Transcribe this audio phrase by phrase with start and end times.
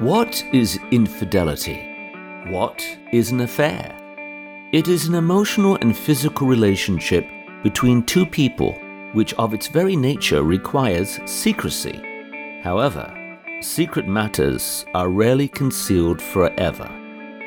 [0.00, 1.82] What is infidelity?
[2.50, 3.96] What is an affair?
[4.72, 7.26] It is an emotional and physical relationship
[7.64, 8.78] between two people
[9.12, 12.00] which, of its very nature, requires secrecy.
[12.62, 13.12] However,
[13.60, 16.88] secret matters are rarely concealed forever.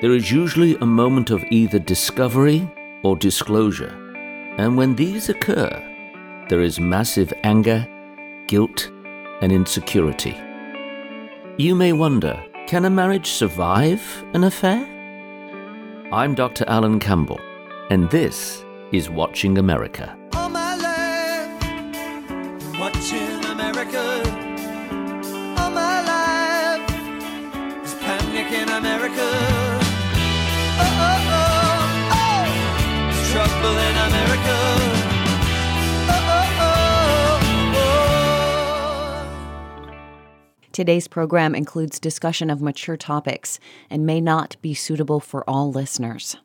[0.02, 2.70] There is usually a moment of either discovery
[3.02, 3.96] or disclosure,
[4.58, 5.72] and when these occur,
[6.50, 7.88] there is massive anger,
[8.48, 8.92] guilt,
[9.42, 10.36] and insecurity.
[11.62, 14.02] You may wonder can a marriage survive
[14.34, 14.80] an affair?
[16.12, 16.66] I'm Dr.
[16.68, 17.40] Alan Campbell,
[17.92, 20.18] and this is Watching America.
[40.82, 43.60] Today's program includes discussion of mature topics
[43.92, 46.38] and may not be suitable for all listeners.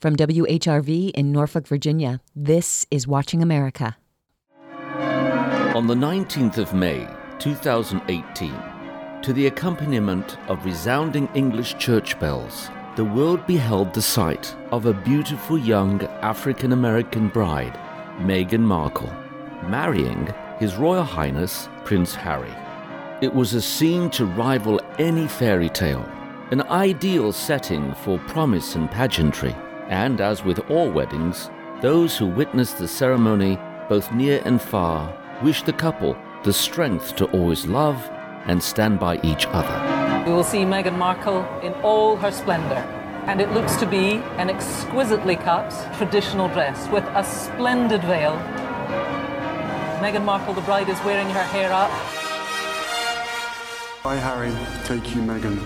[0.00, 3.96] From WHRV in Norfolk, Virginia, this is Watching America.
[5.76, 7.06] On the 19th of May,
[7.38, 8.52] 2018,
[9.22, 14.92] to the accompaniment of resounding English church bells, the world beheld the sight of a
[14.92, 17.78] beautiful young African American bride,
[18.18, 19.14] Meghan Markle,
[19.68, 22.65] marrying His Royal Highness Prince Harry.
[23.22, 26.06] It was a scene to rival any fairy tale,
[26.50, 29.56] an ideal setting for promise and pageantry.
[29.88, 31.48] And as with all weddings,
[31.80, 33.58] those who witnessed the ceremony,
[33.88, 36.14] both near and far, wish the couple
[36.44, 37.96] the strength to always love
[38.44, 40.24] and stand by each other.
[40.26, 42.84] We will see Meghan Markle in all her splendour.
[43.26, 48.36] And it looks to be an exquisitely cut traditional dress with a splendid veil.
[50.02, 51.90] Meghan Markle, the bride, is wearing her hair up.
[54.06, 54.52] I, Harry,
[54.84, 55.58] take you, Meghan,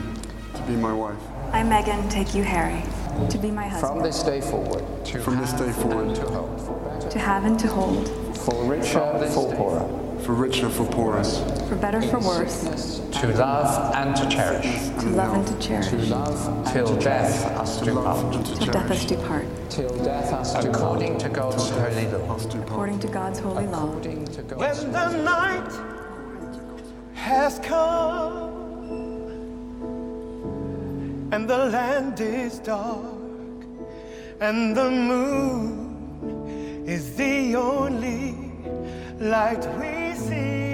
[0.54, 1.18] to be my wife.
[1.52, 2.82] I, Meghan, take you, Harry,
[3.28, 3.92] to be my husband.
[3.96, 6.14] From this day forward, to From this day forward.
[6.16, 8.08] to hold, to have and to hold,
[8.38, 9.00] for richer,
[9.34, 11.22] for poorer, For richer, for poorer.
[11.68, 15.96] for better, for worse, to love and to cherish, to love and to cherish, to
[15.98, 20.70] love till death us do part, till death us do part, till death us do
[20.70, 22.70] according to God's holy law, Us do part.
[22.70, 23.84] according to God's holy law.
[23.88, 25.99] according to God's When the night
[27.20, 28.50] has come
[31.32, 33.60] and the land is dark
[34.40, 38.34] and the moon is the only
[39.18, 40.70] light we see.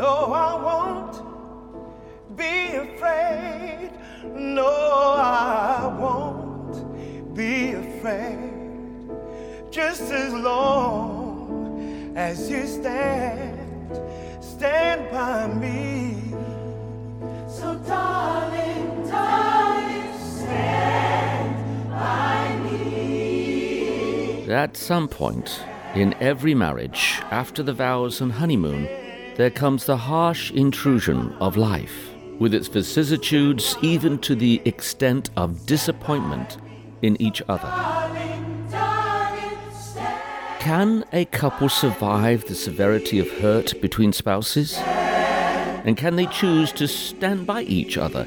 [0.00, 0.14] No,
[0.46, 1.16] I won't
[2.36, 3.90] be afraid.
[4.32, 4.72] No,
[5.18, 8.52] I won't be afraid
[9.72, 11.21] just as long
[12.14, 13.58] as you stand,
[14.42, 16.34] stand by me.
[17.48, 24.50] So, darling, darling, stand by me.
[24.50, 25.62] At some point
[25.94, 28.88] in every marriage, after the vows and honeymoon,
[29.36, 35.64] there comes the harsh intrusion of life, with its vicissitudes even to the extent of
[35.64, 36.58] disappointment
[37.00, 37.91] in each other.
[40.64, 41.12] Darling, darling, stand.
[41.12, 44.78] Can a couple survive the severity of hurt between spouses?
[45.84, 48.26] And can they choose to stand by each other,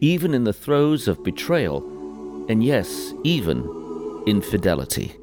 [0.00, 1.82] even in the throes of betrayal,
[2.48, 3.64] and yes, even
[4.26, 5.16] infidelity?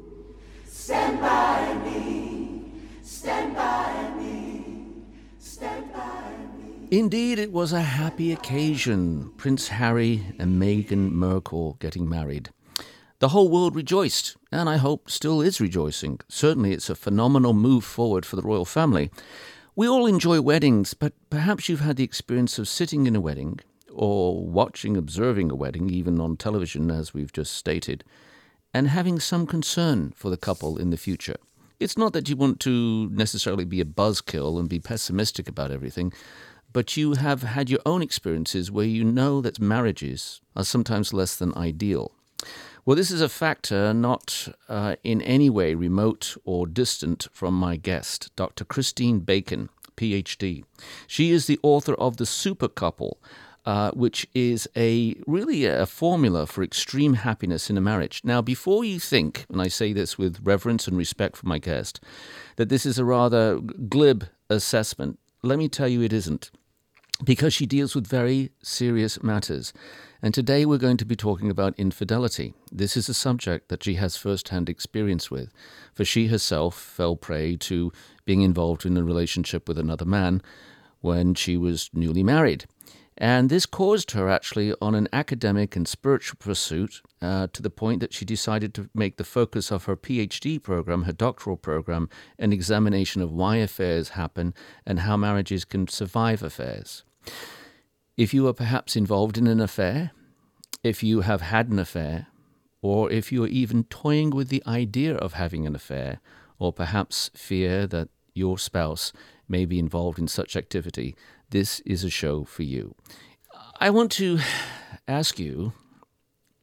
[0.66, 2.62] Stand by me,
[3.02, 4.64] stand by me,
[5.38, 6.98] stand by me.
[6.98, 9.32] Indeed, it was a happy occasion.
[9.36, 12.50] Prince Harry and Meghan Markle getting married.
[13.20, 16.20] The whole world rejoiced, and I hope still is rejoicing.
[16.30, 19.10] Certainly, it's a phenomenal move forward for the royal family.
[19.76, 23.60] We all enjoy weddings, but perhaps you've had the experience of sitting in a wedding
[23.92, 28.04] or watching, observing a wedding, even on television, as we've just stated,
[28.72, 31.36] and having some concern for the couple in the future.
[31.78, 36.14] It's not that you want to necessarily be a buzzkill and be pessimistic about everything,
[36.72, 41.36] but you have had your own experiences where you know that marriages are sometimes less
[41.36, 42.12] than ideal.
[42.86, 47.76] Well, this is a factor not uh, in any way remote or distant from my
[47.76, 48.64] guest, Dr.
[48.64, 50.64] Christine Bacon, PhD.
[51.06, 53.18] She is the author of The Super Couple,
[53.66, 58.22] uh, which is a really a formula for extreme happiness in a marriage.
[58.24, 62.00] Now, before you think, and I say this with reverence and respect for my guest,
[62.56, 66.50] that this is a rather glib assessment, let me tell you it isn't
[67.24, 69.74] because she deals with very serious matters.
[70.22, 72.52] And today we're going to be talking about infidelity.
[72.70, 75.50] This is a subject that she has first hand experience with,
[75.94, 77.90] for she herself fell prey to
[78.26, 80.42] being involved in a relationship with another man,
[81.00, 82.66] when she was newly married.
[83.16, 88.00] And this caused her actually on an academic and spiritual pursuit uh, to the point
[88.00, 92.08] that she decided to make the focus of her PhD program, her doctoral program,
[92.38, 94.54] an examination of why affairs happen
[94.86, 97.04] and how marriages can survive affairs.
[98.20, 100.10] If you are perhaps involved in an affair,
[100.84, 102.26] if you have had an affair,
[102.82, 106.20] or if you are even toying with the idea of having an affair,
[106.58, 109.14] or perhaps fear that your spouse
[109.48, 111.16] may be involved in such activity,
[111.48, 112.94] this is a show for you.
[113.80, 114.40] I want to
[115.08, 115.72] ask you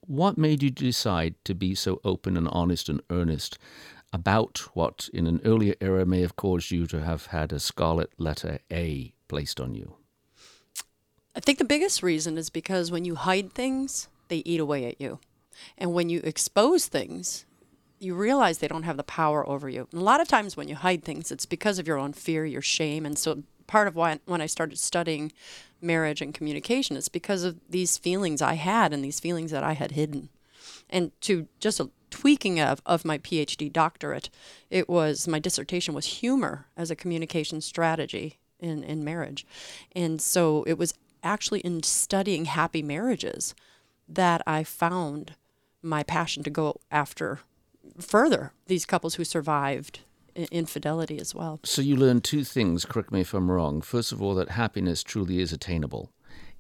[0.02, 3.58] what made you decide to be so open and honest and earnest
[4.14, 8.12] about what in an earlier era may have caused you to have had a scarlet
[8.20, 9.96] letter A placed on you?
[11.38, 15.00] I think the biggest reason is because when you hide things, they eat away at
[15.00, 15.20] you.
[15.78, 17.46] And when you expose things,
[18.00, 19.88] you realize they don't have the power over you.
[19.92, 22.44] And a lot of times when you hide things, it's because of your own fear,
[22.44, 23.06] your shame.
[23.06, 25.32] And so part of why when I started studying
[25.80, 29.74] marriage and communication is because of these feelings I had and these feelings that I
[29.74, 30.30] had hidden.
[30.90, 34.32] And to just a tweaking of, of my PhD doctorate,
[34.72, 39.46] it was my dissertation was humor as a communication strategy in, in marriage.
[39.96, 43.56] And so it was actually in studying happy marriages
[44.08, 45.36] that I found
[45.82, 47.40] my passion to go after
[48.00, 50.02] further these couples who survived
[50.52, 51.60] infidelity as well.
[51.64, 53.82] So you learn two things, correct me if I'm wrong.
[53.82, 56.12] First of all, that happiness truly is attainable.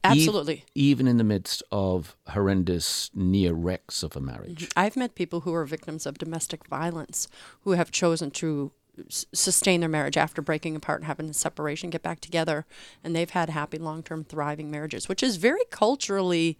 [0.03, 0.63] Absolutely.
[0.73, 4.69] even in the midst of horrendous near wrecks of a marriage.
[4.69, 4.79] Mm-hmm.
[4.79, 7.27] I've met people who are victims of domestic violence
[7.61, 8.71] who have chosen to
[9.09, 12.65] sustain their marriage after breaking apart and having a separation, get back together,
[13.03, 16.57] and they've had happy, long term, thriving marriages, which is very culturally,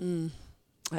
[0.00, 0.30] mm,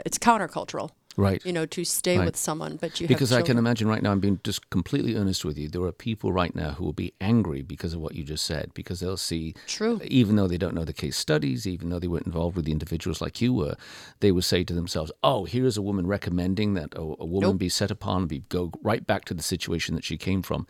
[0.05, 0.91] it's countercultural.
[1.17, 1.43] Right.
[1.43, 2.25] You know, to stay Right.
[2.25, 5.43] with someone, but you because I can imagine right now, I'm being just completely earnest
[5.43, 5.67] with you.
[5.67, 8.71] There are people right now who will be angry because of what you just said,
[8.75, 9.99] because they'll see, True.
[10.05, 12.71] even though they don't know the case studies, even though they weren't involved with the
[12.71, 13.75] individuals like you were,
[14.19, 17.57] they would say to themselves, "Oh, here's a woman recommending that a, a woman Nope.
[17.57, 20.67] be set upon, be go right back to the situation that she came from,"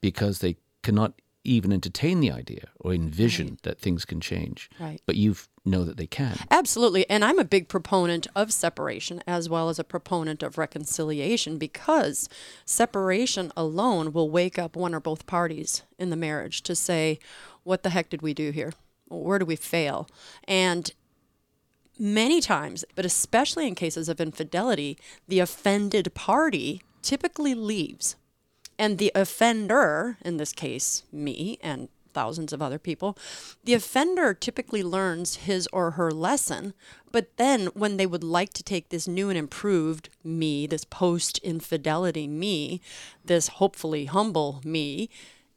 [0.00, 4.70] because they cannot even entertain the idea or envision that things can change.
[4.80, 5.00] Right.
[5.06, 6.36] But you know that they can.
[6.50, 7.08] Absolutely.
[7.08, 12.28] And I'm a big proponent of separation as well as a proponent of reconciliation because
[12.64, 17.18] separation alone will wake up one or both parties in the marriage to say,
[17.62, 18.72] what the heck did we do here?
[19.08, 20.08] Where do we fail?
[20.46, 20.92] And
[21.98, 28.16] many times, but especially in cases of infidelity, the offended party typically leaves.
[28.78, 33.18] And the offender, in this case, me and thousands of other people,
[33.64, 36.72] the offender typically learns his or her lesson.
[37.12, 41.38] But then, when they would like to take this new and improved me, this post
[41.38, 42.80] infidelity me,
[43.24, 45.10] this hopefully humble me,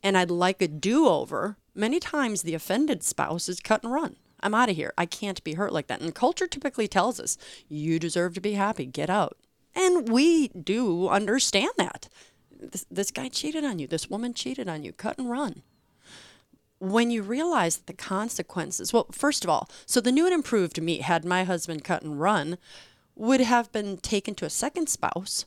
[0.03, 4.17] and I'd like a do over, many times the offended spouse is cut and run.
[4.39, 4.93] I'm out of here.
[4.97, 6.01] I can't be hurt like that.
[6.01, 7.37] And culture typically tells us,
[7.67, 9.37] you deserve to be happy, get out.
[9.75, 12.09] And we do understand that.
[12.59, 15.61] This, this guy cheated on you, this woman cheated on you, cut and run.
[16.79, 20.99] When you realize the consequences, well, first of all, so the new and improved me,
[20.99, 22.57] had my husband cut and run,
[23.15, 25.45] would have been taken to a second spouse,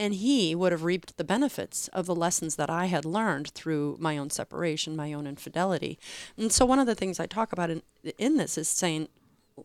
[0.00, 3.96] and he would have reaped the benefits of the lessons that I had learned through
[4.00, 5.98] my own separation, my own infidelity.
[6.36, 7.82] And so, one of the things I talk about in,
[8.18, 9.08] in this is saying,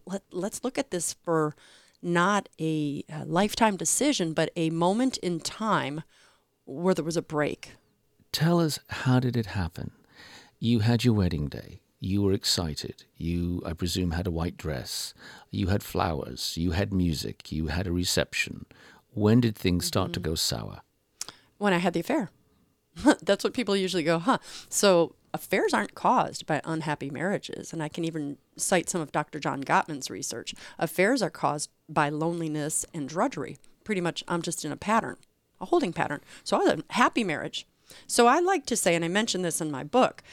[0.06, 1.56] let, let's look at this for
[2.02, 6.04] not a, uh lifetime decision, but a moment in time
[6.66, 7.72] where there was a break.
[8.32, 9.92] Tell us, how did it happen?
[10.60, 11.82] You had your wedding day.
[12.00, 13.06] You were excited.
[13.16, 15.14] You, I presume, had a white dress.
[15.50, 16.56] You had flowers.
[16.58, 17.52] You had music.
[17.52, 18.66] You had a reception.
[19.14, 20.32] When did things start to mm-hmm.
[20.32, 20.82] go sour?
[21.58, 22.30] when I had the affair.
[23.22, 24.40] That's what people usually go, huh?
[24.70, 27.74] So affairs aren't caused by unhappy marriages.
[27.74, 29.40] And I can even cite some of Dr.
[29.40, 30.56] John Gottman's research.
[30.80, 33.58] Affairs are caused by loneliness and drudgery.
[33.84, 35.18] Pretty much, I'm just in a pattern,
[35.62, 36.22] a holding pattern.
[36.44, 37.68] So I had a happy marriage.
[38.08, 40.24] So I like to say, and I mentioned this in my book,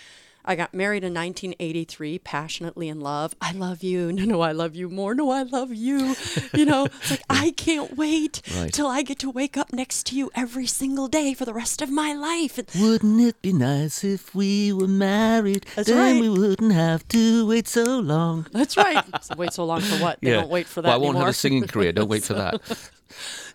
[0.47, 3.35] I got married in 1983, passionately in love.
[3.41, 4.13] I love you.
[4.13, 5.15] No, no, I love you more.
[5.15, 6.15] No, I love you.
[6.53, 8.71] You know, like, I can't wait Right.
[8.71, 11.81] till I get to wake up next to you every single day for the rest
[11.81, 12.59] of my life.
[12.79, 15.65] Wouldn't it be nice if we were married?
[15.77, 16.21] That's then right.
[16.21, 18.47] we wouldn't have to wait so long.
[18.53, 19.03] that's right.
[19.25, 20.19] So wait so long for what?
[20.21, 21.23] They don't wait for that Well, I won't anymore.
[21.29, 21.93] have a singing career.
[21.93, 22.61] Don't wait for that.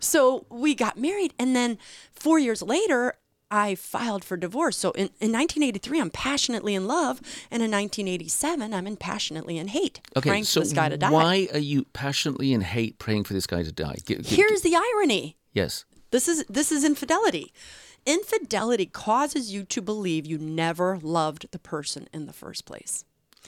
[0.00, 1.76] So we got married, and then
[2.14, 3.14] four years later,
[3.50, 4.76] I filed for divorce.
[4.76, 9.68] So in, in 1983, I'm passionately in love, and in 1987, I'm in passionately in
[9.68, 11.10] hate, Okay, praying so for this guy to die.
[11.10, 13.96] why are you passionately in hate praying for this guy to die?
[14.06, 15.36] Gi- Here's the irony.
[15.52, 15.84] yes.
[16.12, 17.52] This is this is infidelity.
[18.04, 23.04] Infidelity causes you to believe you never loved the person in the first place.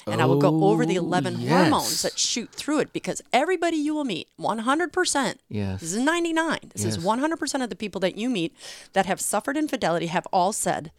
[0.06, 1.50] And I will go over the Oh, 11 yes.
[1.50, 5.80] hormones that shoot through it because everybody you will meet, 100%, Yes.
[5.80, 8.54] this is ninety nine, this is one hundred percent of the people that you meet
[8.94, 10.90] that have suffered infidelity have all said,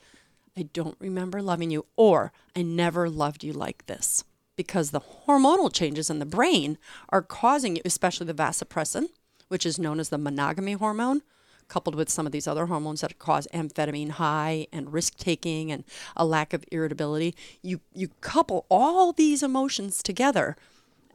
[0.56, 4.24] I don't remember loving you, or I never loved you like this.
[4.56, 6.78] Because the hormonal changes in the brain
[7.10, 9.08] are causing you, especially the vasopressin,
[9.48, 11.24] which is known as the monogamy hormone,
[11.68, 15.84] coupled with some of these other hormones that cause amphetamine high and risk taking and
[16.16, 17.36] a lack of irritability.
[17.62, 20.56] You you couple all these emotions together.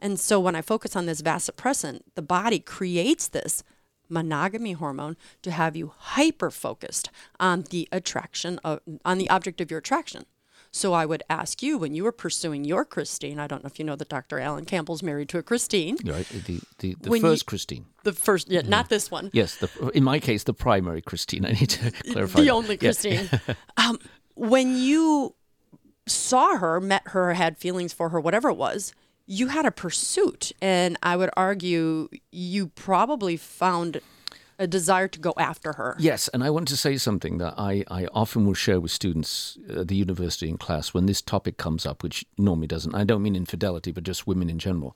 [0.01, 3.63] And so when I focus on this vasopressin, the body creates this
[4.07, 9.69] monogamy hormone to have you hyper focused on the attraction of on the object of
[9.69, 10.25] your attraction.
[10.71, 13.79] So I would ask you when you were pursuing your Christine, I don't know if
[13.79, 14.39] you know that Dr.
[14.39, 15.97] Alan Campbell's married to a Christine.
[16.05, 17.85] Right, the the, the When you- first Christine.
[18.03, 19.29] The first yeah, not this one.
[19.33, 21.45] Yes, the, in my case, the primary Christine.
[21.49, 22.39] I need to clarify.
[22.39, 22.51] the that.
[22.51, 22.77] only Yeah.
[22.77, 23.29] Christine.
[23.77, 23.99] um,
[24.35, 25.35] when you
[26.07, 28.93] saw her, met her, had feelings for her, whatever it was,
[29.25, 30.51] you had a pursuit.
[30.61, 33.99] And I would argue you probably found
[34.59, 35.95] a desire to go after her.
[35.97, 39.57] Yes, and I want to say something that I, I often will share with students
[39.69, 42.93] at the university in class when this topic comes up, which normally doesn't.
[42.93, 44.95] I don't mean infidelity, but just women in general.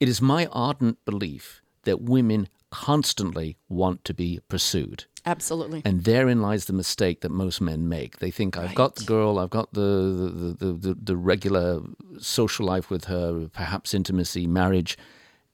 [0.00, 5.04] It is my ardent belief that women constantly want to be pursued.
[5.24, 5.82] Absolutely.
[5.84, 8.18] And therein lies the mistake that most men make.
[8.18, 11.80] They think, I've got the girl, I've got the, the, the, the, the regular
[12.18, 14.96] social life with her, perhaps intimacy, marriage,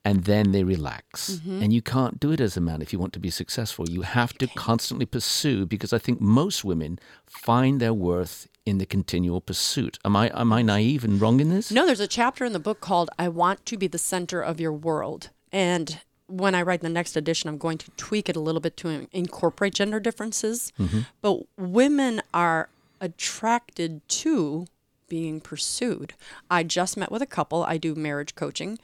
[0.05, 1.37] and then they relax.
[1.37, 1.63] Mm-hmm.
[1.63, 3.89] And you can't do it as a man if you want to be successful.
[3.89, 8.87] You have to constantly pursue because I think most women find their worth in the
[8.87, 9.99] continual pursuit.
[10.05, 11.71] Am I, am I naive and wrong in this?
[11.71, 14.61] No, there's a chapter in the book called I Want to Be the Center of
[14.61, 15.31] Your World.
[15.53, 18.77] And when I write the next edition, I'm going to tweak it a little bit
[18.79, 20.73] to incorporate gender differences.
[21.21, 22.69] But women are
[23.01, 24.67] attracted to
[25.13, 26.15] being pursued.
[26.51, 28.79] I just met with a couple, I do marriage coaching,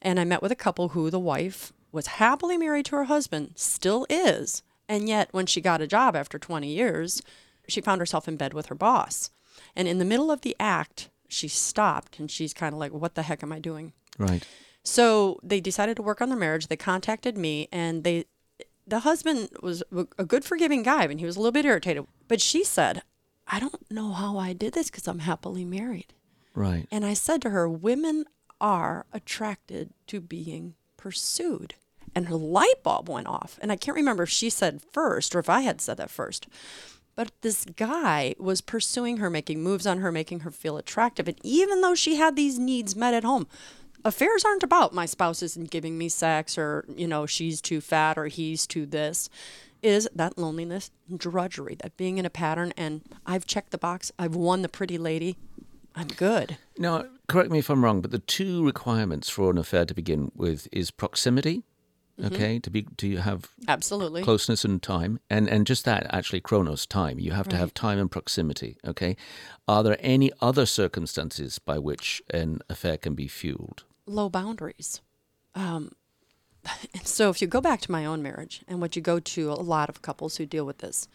[0.00, 3.52] and I met with a couple who the wife was happily married to her husband,
[3.56, 4.62] still is.
[4.88, 7.20] And yet, when she got a job after 20 years,
[7.68, 9.28] she found herself in bed with her boss.
[9.76, 13.14] And in the middle of the act, she stopped and she's kind of like, What
[13.14, 13.92] the heck am I doing?
[14.18, 14.42] Right.
[14.84, 16.68] So they decided to work on their marriage.
[16.68, 18.24] They contacted me, and they,
[18.86, 22.06] the husband was a good, forgiving guy, and he was a little bit irritated.
[22.26, 23.02] But she said,
[23.46, 26.14] "I don't know how I did this because I'm happily married."
[26.54, 26.86] Right.
[26.90, 28.24] And I said to her, "Women
[28.60, 31.74] are attracted to being pursued."
[32.14, 35.40] And her light bulb went off, and I can't remember if she said first or
[35.40, 36.46] if I had said that first.
[37.16, 41.28] But this guy was pursuing her, making moves on her, making her feel attractive.
[41.28, 43.46] And even though she had these needs met at home,
[44.04, 48.18] affairs aren't about my spouse isn't giving me sex or, you know, she's too fat
[48.18, 49.28] or he's too this.
[49.84, 52.72] Is that loneliness, drudgery, that being in a pattern.
[52.76, 55.36] And I've checked the box, I've won the pretty lady,
[55.94, 56.56] I'm good.
[56.78, 60.32] Now, correct me if I'm wrong, but the two requirements for an affair to begin
[60.34, 61.62] with is proximity,
[62.22, 64.22] okay, to be to have Absolutely.
[64.22, 67.20] closeness and time, and and just that actually chronos time.
[67.20, 69.16] You have to have time and proximity, okay.
[69.68, 73.84] Are there any other circumstances by which an affair can be fueled?
[74.06, 75.00] low boundaries.
[75.54, 75.92] Um,
[77.04, 79.54] so if you go back to my own marriage and what you go to a
[79.54, 81.08] lot of couples who deal with this,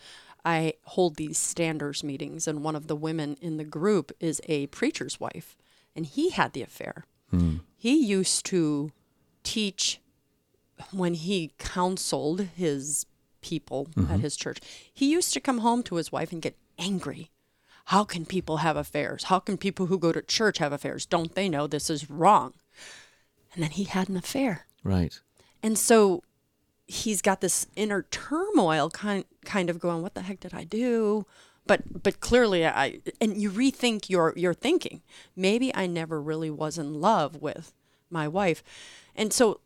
[0.46, 4.68] I hold these standards meetings, and one of the women in the group is a
[4.68, 5.58] preacher's wife,
[5.96, 7.06] and he had the affair.
[7.30, 7.58] Hmm.
[7.76, 8.92] He used to
[9.44, 10.00] teach
[10.92, 13.06] when he counseled his
[13.42, 14.20] people at mm-hmm.
[14.20, 14.60] his church.
[14.94, 17.32] He used to come home to his wife and get angry.
[17.86, 19.26] How can people have affairs?
[19.26, 21.06] How can people who go to church have affairs?
[21.06, 22.54] Don't they know this is wrong?
[23.54, 24.68] And then he had an affair.
[24.84, 25.20] Right.
[25.62, 26.24] And so
[26.88, 31.26] he's got this inner turmoil kind kind of going, what the heck did I do?
[31.68, 35.02] But but clearly I and you rethink your your thinking.
[35.36, 37.74] Maybe I never really was in love with
[38.10, 38.64] my wife.
[39.16, 39.60] And so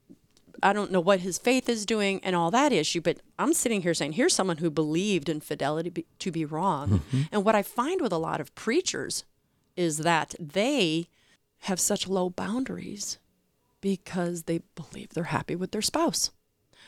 [0.62, 3.82] I don't know what his faith is doing and all that issue, but I'm sitting
[3.82, 6.90] here saying, here's someone who believed infidelity be, to be wrong.
[6.90, 7.22] Mm-hmm.
[7.32, 9.24] And what I find with a lot of preachers
[9.76, 11.08] is that they
[11.62, 13.18] have such low boundaries
[13.84, 16.32] because they believe they're happy with their spouse.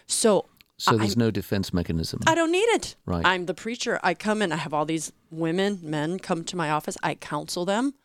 [0.07, 0.45] So
[0.77, 2.21] So there's no defense mechanism.
[2.25, 2.95] I don't need it.
[3.05, 3.25] Right.
[3.25, 3.99] I'm the preacher.
[4.01, 7.65] I come in, I have all these women, men come to my office, I counsel
[7.65, 7.95] them.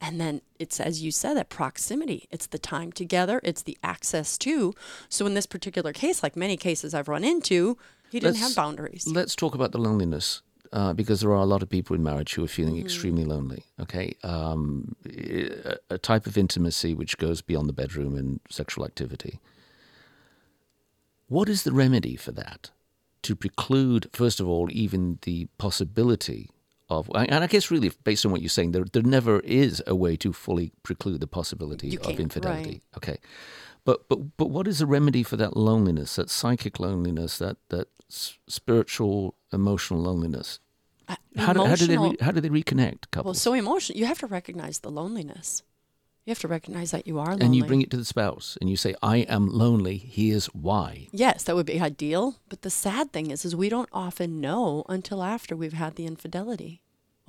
[0.00, 2.26] And then it's as you said, that proximity.
[2.32, 4.74] It's the time together, it's the access to.
[5.08, 7.78] So in this particular case, like many cases I've run into,
[8.10, 9.06] he didn't have Let's- boundaries.
[9.06, 10.42] Let's talk about the loneliness.
[10.72, 12.86] Uh, because there are a lot of people in marriage who are feeling Mm-hmm.
[12.86, 13.64] extremely lonely.
[13.78, 14.96] Okay, um,
[15.90, 19.38] a, type of intimacy which goes beyond the bedroom and sexual activity.
[21.28, 22.70] What is the remedy for that?
[23.22, 26.50] to preclude, first of all, even the possibility
[26.90, 29.94] of, and I guess really based on what you're saying, there there never is a
[29.94, 32.68] way to fully preclude the possibility of infidelity.
[32.70, 32.82] right.
[32.96, 33.18] Okay,
[33.84, 37.86] but but but what is the remedy for that loneliness, that psychic loneliness, that that
[38.08, 40.58] spiritual, emotional loneliness?
[41.36, 43.24] Uh, How do, how do they re, how do they reconnect couples?
[43.24, 43.98] Well, so emotional.
[43.98, 45.62] You have to recognize the loneliness.
[46.24, 47.44] You have to recognize that you are lonely.
[47.46, 49.96] and you bring it to the spouse, and you say, "I am lonely.
[49.98, 52.36] Here's why." Yes, that would be ideal.
[52.48, 56.06] But the sad thing is, is we don't often know until after we've had the
[56.06, 56.81] infidelity.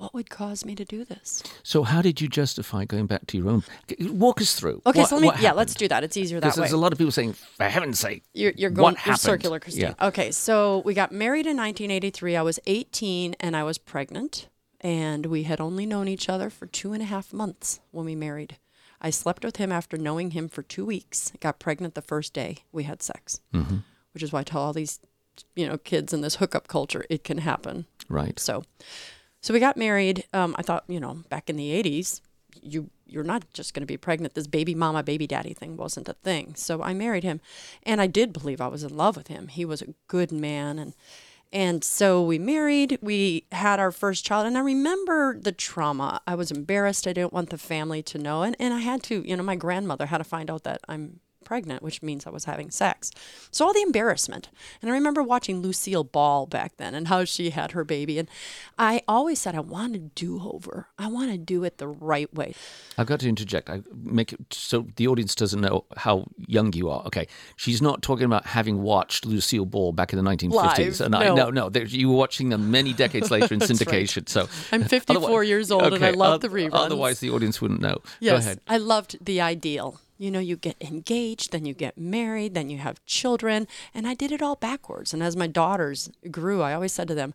[0.04, 1.42] What would cause me to do this?
[1.62, 3.62] So, how did you justify going back to your own?
[4.00, 4.82] Walk us through.
[4.84, 5.42] Okay, What- so let me.
[5.42, 6.04] Yeah, let's do that.
[6.04, 6.60] It's easier that way.
[6.60, 9.18] there's a lot of people saying, "For heaven's sake, You're, you're what going you're happened?"
[9.20, 9.94] circular, Christine.
[9.98, 10.06] Yeah.
[10.08, 12.36] Okay, so we got married in 1983.
[12.36, 14.48] I was 18 and I was pregnant,
[14.82, 18.14] and we had only known each other for two and a half months when we
[18.14, 18.58] married.
[19.00, 21.32] I slept with him after knowing him for two weeks.
[21.40, 23.78] Got pregnant the first day we had sex, Mm-hmm.
[24.12, 25.00] which is why I tell all these,
[25.56, 27.86] you know, kids in this hookup culture it can happen.
[28.06, 28.38] Right.
[28.38, 28.64] So,
[29.44, 30.24] so we got married.
[30.32, 32.22] Um, I thought, you know, back in the '80s,
[32.62, 34.32] you you're not just going to be pregnant.
[34.32, 36.54] This baby mama, baby daddy thing wasn't a thing.
[36.54, 37.42] So I married him,
[37.82, 39.48] and I did believe I was in love with him.
[39.48, 40.94] He was a good man, and
[41.52, 42.96] and so we married.
[43.02, 46.22] We had our first child, and I remember the trauma.
[46.26, 47.06] I was embarrassed.
[47.06, 49.56] I didn't want the family to know, and and I had to, you know, my
[49.56, 53.10] grandmother had to find out that I'm pregnant, which means I was having sex.
[53.50, 54.48] So all the embarrassment.
[54.82, 58.18] And I remember watching Lucille Ball back then and how she had her baby.
[58.18, 58.28] And
[58.78, 60.88] I always said, I want a do over.
[60.98, 62.54] I want to do it the right way.
[62.98, 63.68] I've got to interject.
[63.70, 67.04] I make it so the audience doesn't know how young you are.
[67.06, 71.14] Okay, she's not talking about having watched Lucille Ball back in the 1950s, Live, and
[71.14, 71.34] I no.
[71.34, 74.04] no no there- you were watching them many decades later in That's right.
[74.08, 74.28] syndication.
[74.28, 76.70] So I'm 54 years old and I okay, love the oth- reruns.
[76.72, 77.94] Otherwise, the audience wouldn't know.
[77.94, 78.60] Go Yes, ahead.
[78.68, 80.00] I loved the ideal.
[80.16, 84.14] You know, you get engaged, then you get married, then you have children, and I
[84.14, 85.12] did it all backwards.
[85.12, 87.34] And as my daughters grew, I always said to them,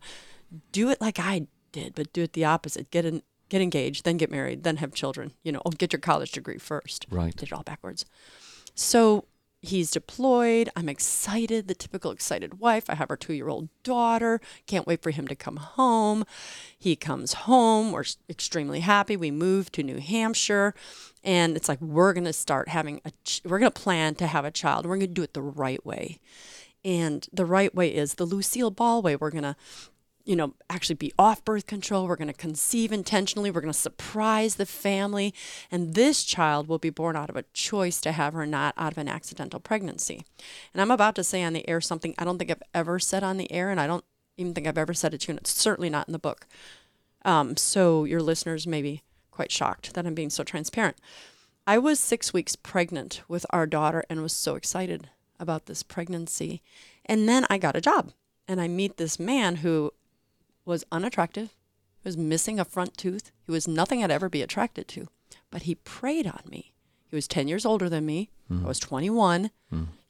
[0.72, 2.90] "Do it like I did, but do it the opposite.
[2.90, 5.32] Get in, get engaged, then get married, then have children.
[5.42, 7.06] You know, oh, get your college degree first.
[7.10, 7.34] Right.
[7.34, 8.06] Did it all backwards.
[8.74, 9.26] So
[9.62, 10.70] he's deployed.
[10.74, 12.88] I'm excited, the typical excited wife.
[12.88, 14.40] I have our two year old daughter.
[14.66, 16.24] Can't wait for him to come home.
[16.78, 17.92] He comes home.
[17.92, 19.16] We're extremely happy.
[19.16, 20.74] We moved to New Hampshire.
[21.22, 24.26] And it's like, we're going to start having a, ch- we're going to plan to
[24.26, 24.86] have a child.
[24.86, 26.18] We're going to do it the right way.
[26.84, 29.16] And the right way is the Lucille Ball way.
[29.16, 29.56] We're going to
[30.24, 32.06] you know, actually be off birth control.
[32.06, 33.50] We're going to conceive intentionally.
[33.50, 35.34] We're going to surprise the family.
[35.70, 38.92] And this child will be born out of a choice to have or not out
[38.92, 40.24] of an accidental pregnancy.
[40.72, 43.22] And I'm about to say on the air something I don't think I've ever said
[43.22, 44.04] on the air, and I don't
[44.36, 46.46] even think I've ever said it to you, and it's certainly not in the book.
[47.24, 49.02] Um, so your listeners may be
[49.40, 50.98] quite shocked that I'm being so transparent.
[51.66, 56.60] I was six weeks pregnant with our daughter and was so excited about this pregnancy.
[57.06, 58.12] And then I got a job
[58.46, 59.92] and I meet this man who
[60.66, 61.54] was unattractive,
[62.04, 63.32] was missing a front tooth.
[63.46, 65.08] He was nothing I'd ever be attracted to,
[65.50, 66.74] but he preyed on me.
[67.08, 68.28] He was 10 years older than me.
[68.50, 69.50] I was 21.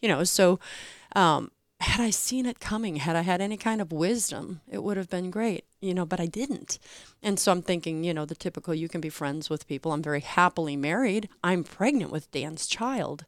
[0.00, 0.58] You know, so
[1.14, 4.96] um, had I seen it coming, had I had any kind of wisdom, it would
[4.98, 6.78] have been great, you know, but I didn't.
[7.22, 9.92] And so I'm thinking, you know, the typical you can be friends with people.
[9.92, 11.28] I'm very happily married.
[11.42, 13.24] I'm pregnant with Dan's child.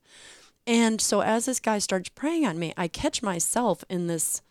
[0.67, 4.43] And so as this guy starts preying on me, I catch myself in this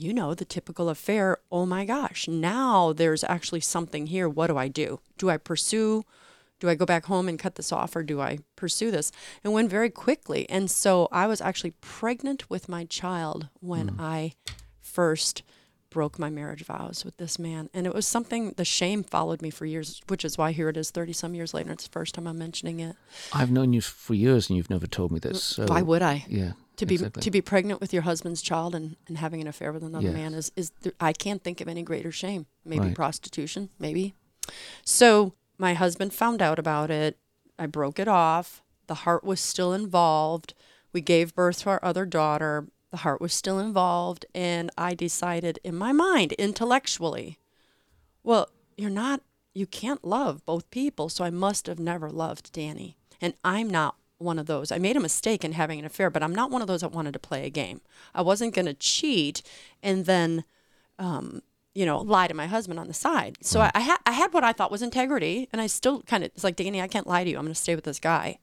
[0.00, 1.36] you know, the typical affair.
[1.52, 4.28] Oh my gosh, now there's actually something here.
[4.30, 5.00] What do I do?
[5.18, 6.04] Do I pursue?
[6.60, 9.10] Do I go back home and cut this off or do I pursue this?
[9.42, 10.48] It went very quickly.
[10.48, 13.96] And so I was actually pregnant with my child when mm.
[13.98, 14.34] I
[14.80, 15.42] first
[15.90, 17.68] broke my marriage vows with this man.
[17.74, 20.76] And it was something, the shame followed me for years, which is why here it
[20.76, 21.72] is 30 some years later.
[21.72, 22.96] It's the first time I'm mentioning it.
[23.32, 25.42] I've known you for years, and you've never told me this.
[25.42, 26.24] So why would I?
[26.28, 26.52] Yeah.
[26.76, 27.22] to be exactly.
[27.22, 30.14] to be pregnant with your husband's child and, and having an affair with another Yes.
[30.14, 32.46] man is is th- I can't think of any greater shame.
[32.64, 32.94] Maybe Right.
[32.94, 34.14] prostitution, maybe.
[34.84, 37.18] So my husband found out about it.
[37.58, 38.62] I broke it off.
[38.86, 40.54] The heart was still involved.
[40.92, 42.66] We gave birth to our other daughter.
[42.90, 47.38] The heart was still involved, and I decided in my mind, intellectually,
[48.24, 49.20] well, you're not,
[49.54, 52.96] you can't love both people, so I must have never loved Danny.
[53.20, 54.72] And I'm not one of those.
[54.72, 56.90] I made a mistake in having an affair, but I'm not one of those that
[56.90, 57.80] wanted to play a game.
[58.14, 59.42] I wasn't going to cheat
[59.82, 60.44] and then,
[60.98, 61.42] um,
[61.74, 63.38] you know, lie to my husband on the side.
[63.42, 66.24] So I, I, had I had what I thought was integrity, and I still kind
[66.24, 67.36] of, it's like, Danny, I can't lie to you.
[67.38, 68.38] I'm going to stay with this guy.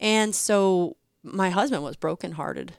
[0.00, 2.74] And so my husband was brokenhearted.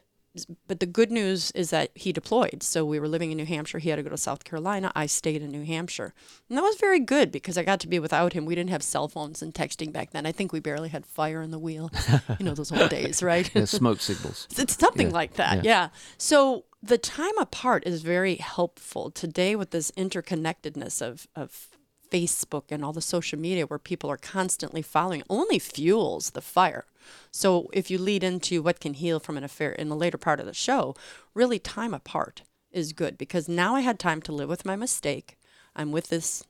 [0.68, 2.62] But the good news is that he deployed.
[2.62, 3.78] So we were living in New Hampshire.
[3.80, 4.92] He had to go to South Carolina.
[4.94, 6.14] I stayed in New Hampshire.
[6.48, 8.44] And that was very good because I got to be without him.
[8.46, 10.26] We didn't have cell phones and texting back then.
[10.26, 11.90] I think we barely had fire in the wheel.
[12.38, 13.50] you know, those old days, right?
[13.54, 14.46] Yeah, smoke signals.
[14.56, 15.64] It's something Yeah, like that.
[15.64, 15.70] yeah.
[15.70, 15.88] Yeah.
[16.16, 21.68] So the time apart is very helpful today with this interconnectedness of, of
[22.10, 26.86] Facebook and all the social media where people are constantly following only fuels the fire.
[27.30, 30.40] So if you lead into what can heal from an affair in the later part
[30.40, 30.94] of the show,
[31.34, 35.38] really time apart is good because now I had time to live with my mistake.
[35.74, 36.44] I'm with this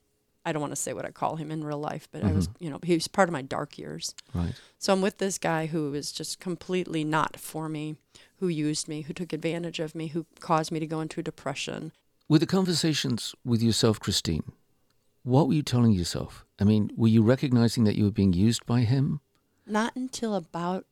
[0.44, 2.48] I don't want to say what I call him in real life, but I was,
[2.48, 2.64] mm-hmm.
[2.64, 4.14] you know, he was part of my dark years.
[4.34, 4.54] Right.
[4.78, 7.96] So I'm with this guy who is just completely not for me,
[8.40, 11.92] who used me, who took advantage of me, who caused me to go into depression.
[12.28, 14.52] With the conversations with yourself, Christine,
[15.22, 16.46] what were you telling yourself?
[16.58, 19.20] I mean, were you recognizing that you were being used by him?
[19.66, 20.86] Not until about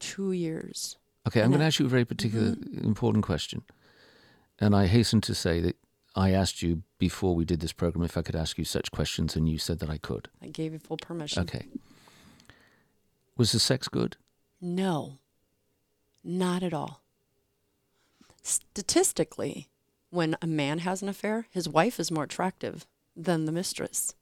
[0.00, 0.96] two years.
[1.26, 2.84] Okay, I'm going to ask you a very particular, mm-hmm.
[2.84, 3.62] important question.
[4.58, 5.76] And I hasten to say that
[6.16, 9.36] I asked you before we did this program if I could ask you such questions,
[9.36, 10.28] and you said that I could.
[10.42, 11.42] I gave you full permission.
[11.42, 11.66] Okay.
[13.36, 14.16] Was the sex good?
[14.60, 15.18] No,
[16.26, 17.02] not at all.
[18.42, 19.68] Statistically,
[20.10, 22.86] when a man has an affair, his wife is more attractive
[23.16, 24.14] than the mistress.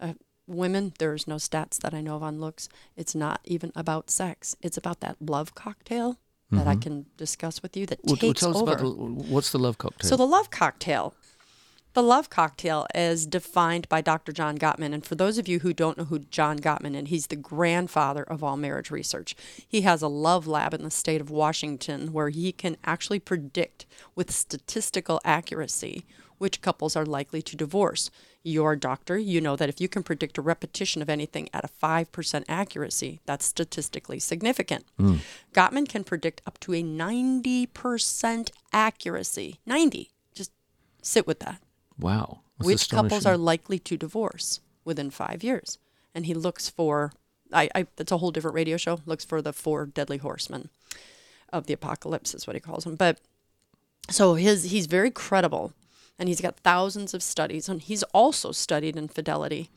[0.00, 0.14] Uh,
[0.46, 2.68] women, there's no stats that I know of on looks.
[2.96, 4.56] It's not even about sex.
[4.60, 6.18] It's about that love cocktail
[6.50, 8.08] that I can discuss with you that Mm-hmm.
[8.10, 8.72] Well, well, takes tell us over.
[8.72, 10.08] about the, what's the love cocktail?
[10.10, 11.14] So the love cocktail.
[11.94, 14.32] The love cocktail is defined by Dr.
[14.32, 14.94] John Gottman.
[14.94, 18.22] And for those of you who don't know who John Gottman is, he's the grandfather
[18.22, 19.36] of all marriage research.
[19.68, 23.84] He has a love lab in the state of Washington where he can actually predict
[24.14, 26.04] with statistical accuracy
[26.38, 28.10] which couples are likely to divorce.
[28.42, 31.64] You're a doctor, you know that if you can predict a repetition of anything at
[31.64, 34.84] a 5% accuracy, that's statistically significant.
[34.98, 35.18] Hmm.
[35.54, 39.60] Gottman can predict up to a 90% accuracy.
[39.66, 40.10] 90.
[40.34, 40.50] Just
[41.00, 41.60] sit with that.
[42.02, 42.40] Wow.
[42.58, 45.78] That's Which couples are likely to divorce within five years?
[46.14, 47.12] And he looks for,
[47.52, 50.68] I, I that's a whole different radio show, looks for the four deadly horsemen
[51.52, 52.96] of the apocalypse, is what he calls them.
[52.96, 53.18] But
[54.10, 55.72] so his he's very credible
[56.18, 59.70] and he's got thousands of studies and he's also studied infidelity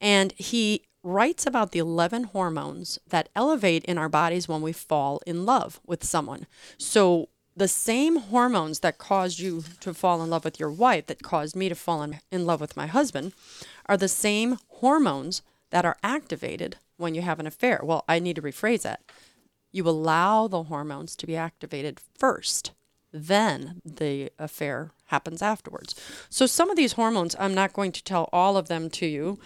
[0.00, 5.20] and he writes about the 11 hormones that elevate in our bodies when we fall
[5.26, 6.46] in love with someone
[6.78, 11.22] so the same hormones that caused you to fall in love with your wife that
[11.22, 13.32] caused me to fall in, in love with my husband
[13.86, 17.80] are the same hormones that are activated when you have an affair.
[17.82, 19.00] Well i need to rephrase that.
[19.72, 22.72] You allow the hormones to be activated first
[23.16, 25.94] then the affair happens afterwards.
[26.28, 29.38] So some of these hormones i'm not going to tell all of them to you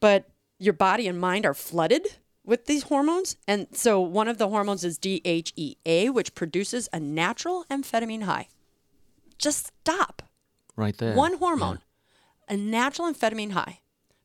[0.00, 2.06] but your body and mind are flooded
[2.46, 7.64] with these hormones and so one of the hormones is dhea which produces a natural
[7.70, 8.48] amphetamine high
[9.38, 10.22] just stop
[10.76, 11.14] right there.
[11.14, 11.80] one hormone,
[12.48, 13.80] a natural amphetamine high.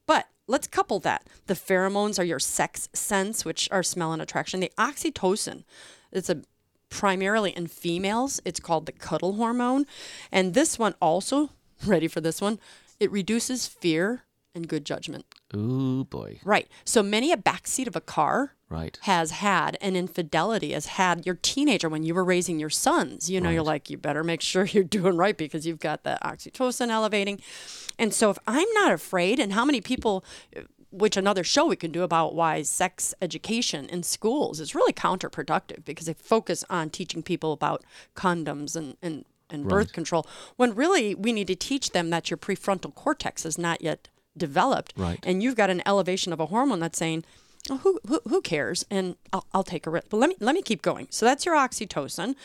[0.05, 1.27] But let's couple that.
[1.47, 4.59] The pheromones are your sex sense, which are smell and attraction.
[4.59, 5.63] The oxytocin,
[6.11, 6.41] it's a
[6.89, 8.41] primarily in females.
[8.45, 9.85] It's called the cuddle hormone.
[10.31, 11.51] And this one also,
[11.85, 12.59] ready for this one,
[12.99, 15.25] it reduces fear and good judgment.
[15.55, 16.39] Ooh, boy.
[16.43, 16.67] Right.
[16.85, 18.97] So many a backseat of a car Right.
[19.03, 23.29] has had an infidelity, has had your teenager when you were raising your sons.
[23.29, 26.17] You know, you're like, you better make sure you're doing right because you've got the
[26.23, 27.41] oxytocin elevating.
[27.99, 30.23] And so if I'm not afraid, and how many people,
[30.91, 35.83] which another show we can do about why sex education in schools is really counterproductive
[35.85, 37.83] because they focus on teaching people about
[38.15, 39.93] condoms and, and, and birth Right.
[39.93, 44.07] control when really we need to teach them that your prefrontal cortex is not yet
[44.37, 44.93] developed.
[44.95, 45.19] Right.
[45.23, 47.25] and you've got an elevation of a hormone that's saying
[47.69, 48.85] oh, who, who who cares?
[48.89, 50.07] And I'll, I'll take a risk.
[50.09, 51.07] But let me let me keep going.
[51.09, 52.35] So that's your oxytocin.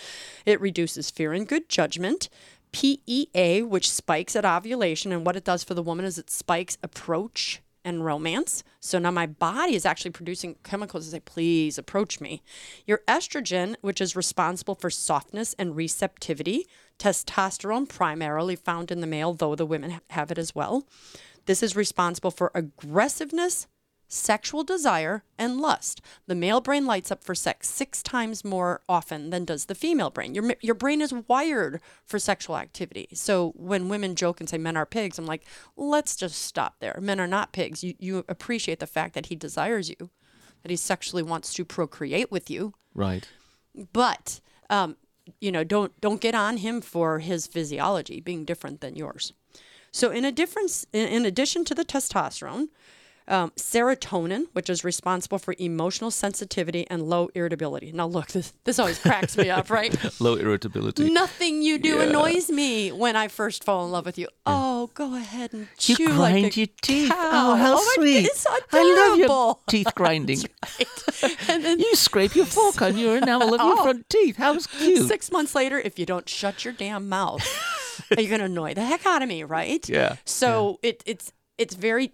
[0.45, 2.29] It reduces fear and good judgment
[2.73, 5.13] PEA which spikes at ovulation.
[5.13, 8.65] And what it does for the woman is it spikes approach and romance.
[8.81, 12.43] So now my body is actually producing chemicals to say please approach me.
[12.87, 16.67] Your estrogen which is responsible for softness and receptivity
[16.99, 20.87] testosterone primarily found in the male though the women have it as well
[21.47, 23.67] this is responsible for aggressiveness,
[24.09, 26.01] sexual desire, and lust.
[26.27, 30.11] The male brain lights up for sex six times more often than does the female
[30.11, 30.35] brain.
[30.35, 33.09] Your, your brain is wired for sexual activity.
[33.15, 35.45] So when women joke and say men are pigs, I'm like,
[35.77, 36.99] let's just stop there.
[37.01, 37.83] Men are not pigs.
[37.83, 40.11] You, you appreciate the fact that he desires you,
[40.63, 43.29] that he sexually wants to procreate with you Right.
[43.93, 44.97] but um,
[45.41, 49.33] you know don't don't get on him for his physiology being different than yours
[50.01, 52.69] so in a difference in, addition to the testosterone
[53.29, 58.79] um, serotonin which is responsible for emotional sensitivity and low irritability now look this this
[58.79, 61.11] always cracks me up right Low irritability.
[61.11, 62.03] nothing you do Yeah.
[62.05, 65.97] annoys me when i first fall in love with you oh go ahead and You
[65.97, 67.09] chew grind like a your teeth.
[67.11, 67.33] cow.
[67.39, 68.27] Oh, how my sweet.
[68.27, 70.39] It's I love your teeth grinding.
[71.23, 71.49] Right.
[71.51, 73.83] and then You scrape your fork on your enamel of your Oh.
[73.83, 74.37] front teeth.
[74.37, 75.09] How cute.
[75.09, 77.43] six months later, if you don't shut your damn mouth,
[78.13, 79.87] are going to annoy the heck out of me, right?
[79.89, 82.13] Yeah, So it, it's it's very.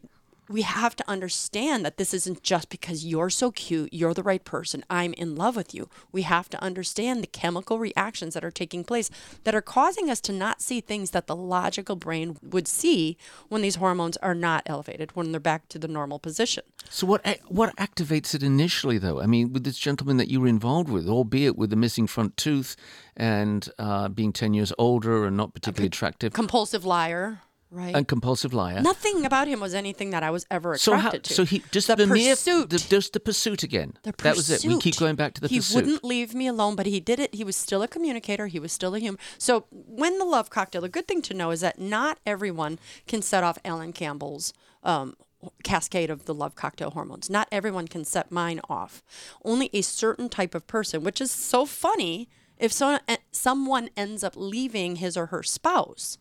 [0.53, 4.45] We have to understand that this isn't just because you're so cute, you're the right
[4.45, 5.89] person, I'm in love with you.
[6.13, 9.09] We have to understand the chemical reactions that are taking place
[9.45, 13.17] that are causing us to not see things that the logical brain would see
[13.49, 16.65] when these hormones are not elevated, when they're back to the normal position.
[16.91, 19.21] So what what activates it initially, though?
[19.21, 22.37] I mean, with this gentleman that you were involved with, albeit with the missing front
[22.37, 22.77] tooth
[23.17, 27.41] and uh, being ten years older and not particularly attractive, Compulsive liar,
[27.73, 27.95] right?
[27.97, 28.81] and compulsive liar.
[28.83, 31.29] Nothing about him was anything that I was ever so attracted how?
[31.29, 31.35] to.
[31.35, 32.71] So he just the, the, mere pursuit.
[32.71, 33.95] the, just the pursuit again.
[34.03, 34.65] The That was it.
[34.65, 35.55] We keep going back to the pursuit.
[35.55, 35.77] he pursuit.
[35.77, 37.35] wouldn't leave me alone, but he did it.
[37.35, 38.47] He was still a communicator.
[38.47, 39.19] He was still a human.
[39.39, 43.23] So when the love cocktail, a good thing to know is that not everyone can
[43.23, 44.53] set off Alan Campbell's
[44.85, 45.17] um,
[45.65, 47.31] cascade of the love cocktail hormones.
[47.31, 49.03] Not everyone can set mine off.
[49.45, 52.29] Only a certain type of person, which is so funny.
[52.59, 56.19] If so, eh, someone ends up leaving his or her spouse,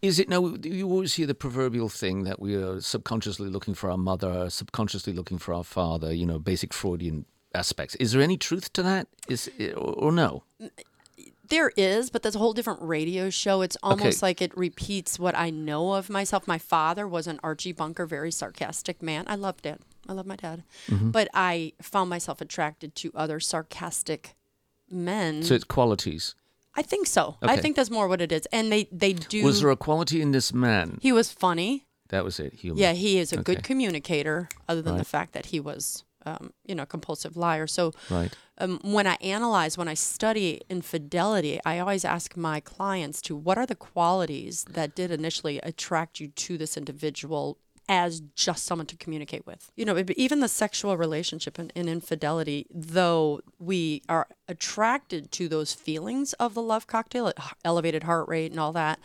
[0.00, 0.56] Is it no?
[0.62, 5.12] You always hear the proverbial thing that we are subconsciously looking for our mother, subconsciously
[5.12, 6.12] looking for our father.
[6.12, 7.94] You know, basic Freudian aspects.
[7.96, 9.08] Is there any truth to that?
[9.28, 10.44] Is or, or no?
[11.48, 13.60] There is, but that's a whole different radio show.
[13.60, 14.26] It's almost Okay.
[14.26, 16.48] like it repeats what I know of myself.
[16.48, 19.24] My father was an Archie Bunker, very sarcastic man.
[19.26, 19.82] I loved it.
[20.08, 20.62] I love my dad.
[20.88, 21.10] Mm-hmm.
[21.10, 24.34] But I found myself attracted to other sarcastic
[24.92, 25.42] men.
[25.42, 26.34] So it's qualities.
[26.74, 27.36] I think so.
[27.42, 28.46] I think that's more what it is.
[28.52, 29.44] And they, they do.
[29.44, 30.98] Was there a quality in this man?
[31.02, 31.86] he was funny.
[32.08, 32.52] That was it.
[32.54, 32.78] Human.
[32.78, 33.42] Yeah, he is a Okay.
[33.54, 37.66] good communicator, other than the fact that he was, um, you know, a compulsive liar.
[37.66, 38.32] So Right.
[38.58, 43.56] um, when I analyze, when I study infidelity, I always ask my clients to what
[43.58, 47.56] are the qualities that did initially attract you to this individual
[47.88, 49.70] as just someone to communicate with.
[49.76, 55.74] You know, even the sexual relationship and, in infidelity, though we are attracted to those
[55.74, 57.32] feelings of the love cocktail,
[57.64, 58.98] elevated heart rate and all that,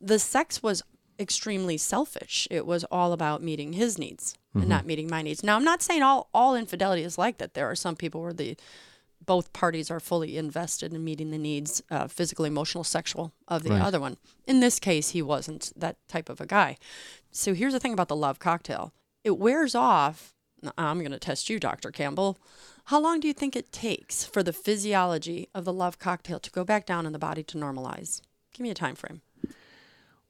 [0.00, 0.82] the sex was
[1.18, 2.46] extremely selfish.
[2.50, 4.70] It was all about meeting his needs and mm-hmm.
[4.70, 5.42] not meeting my needs.
[5.42, 7.54] Now, I'm not saying all all infidelity is like that.
[7.54, 8.56] There are some people where the
[9.28, 13.70] both parties are fully invested in meeting the needs, uh, physical, emotional, sexual, of the
[13.70, 13.82] Right.
[13.82, 14.16] other one.
[14.46, 16.78] In this case, he wasn't that type of a guy.
[17.30, 20.34] So here's the thing about the love cocktail: it wears off.
[20.76, 21.90] I'm going to test you, Dr.
[21.92, 22.38] Campbell.
[22.86, 26.50] How long do you think it takes for the physiology of the love cocktail to
[26.50, 28.22] go back down in the body to normalize?
[28.54, 29.20] Give me a time frame.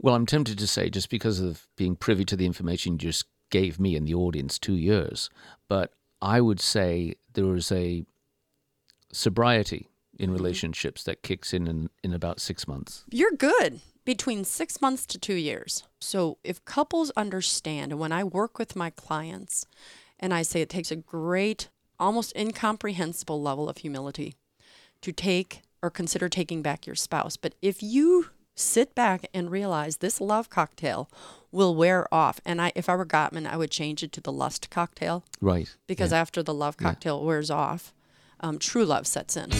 [0.00, 3.26] Well, I'm tempted to say just because of being privy to the information you just
[3.50, 5.30] gave me and the audience two years,
[5.68, 8.04] but I would say there is a
[9.12, 10.36] sobriety in mm-hmm.
[10.36, 13.04] relationships that kicks in, in in about six months.
[13.10, 15.84] You're good between six months to two years.
[16.00, 19.66] So if couples understand, and when I work with my clients,
[20.18, 21.68] and I say it takes a great,
[22.00, 24.34] almost incomprehensible level of humility
[25.02, 27.36] to take or consider taking back your spouse.
[27.36, 31.08] But if you sit back and realize this love cocktail
[31.52, 34.32] will wear off, and I, if I were Gottman, I would change it to the
[34.32, 35.68] lust cocktail Right.
[35.86, 36.20] because Yeah.
[36.20, 37.92] after the love cocktail wears off,
[38.40, 39.50] um, true love sets in.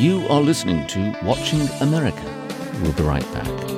[0.00, 2.24] You are listening to Watching America.
[2.82, 3.70] We'll be right back.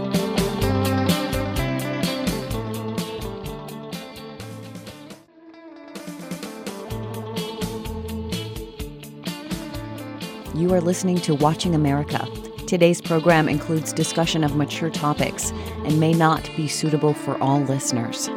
[10.54, 12.24] You are listening to Watching America.
[12.68, 15.50] Today's program includes discussion of mature topics
[15.84, 18.30] and may not be suitable for all listeners.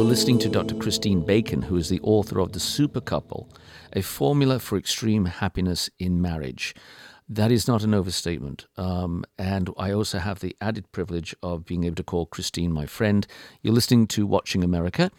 [0.00, 0.76] Are listening to Dr.
[0.76, 3.50] Christine Bacon, who is the author of The Super Couple,
[3.92, 6.74] a formula for extreme happiness in marriage.
[7.28, 8.66] That is not an overstatement.
[8.78, 12.86] Um, and I also have the added privilege of being able to call Christine my
[12.86, 13.26] friend.
[13.60, 15.10] You're listening to Watching America.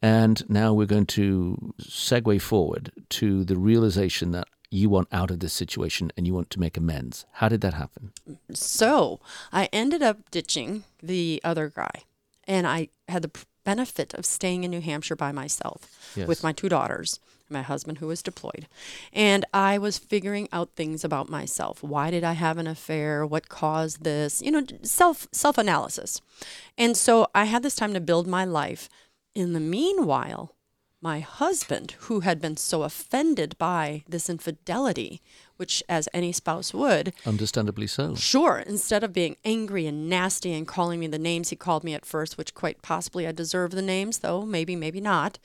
[0.00, 5.40] And now we're going to segue forward to the realization that you want out of
[5.40, 7.26] this situation and you want to make amends.
[7.32, 8.12] How did that happen?
[8.54, 9.18] So
[9.52, 12.04] I ended up ditching the other guy,
[12.46, 13.30] and I had the
[13.72, 15.78] benefit of staying in New Hampshire by myself
[16.16, 16.26] Yes.
[16.28, 18.64] with my two daughters, my husband who was deployed,
[19.12, 21.82] and I was figuring out things about myself.
[21.82, 23.26] Why did I have an affair?
[23.26, 24.32] What caused this?
[24.44, 26.10] You know, self self analysis.
[26.82, 28.88] And so I had this time to build my life.
[29.34, 30.44] In the meanwhile,
[31.00, 35.20] my husband, who had been so offended by this infidelity,
[35.58, 38.14] which as any spouse would, Understandably so.
[38.14, 38.58] Sure.
[38.58, 42.06] Instead of being angry and nasty and calling me the names he called me at
[42.06, 45.38] first, which quite possibly I deserve the names, though maybe, maybe not,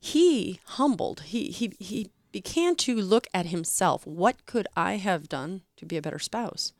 [0.00, 1.20] he humbled.
[1.26, 4.06] He he he began to look at himself.
[4.06, 6.72] What could I have done to be a better spouse?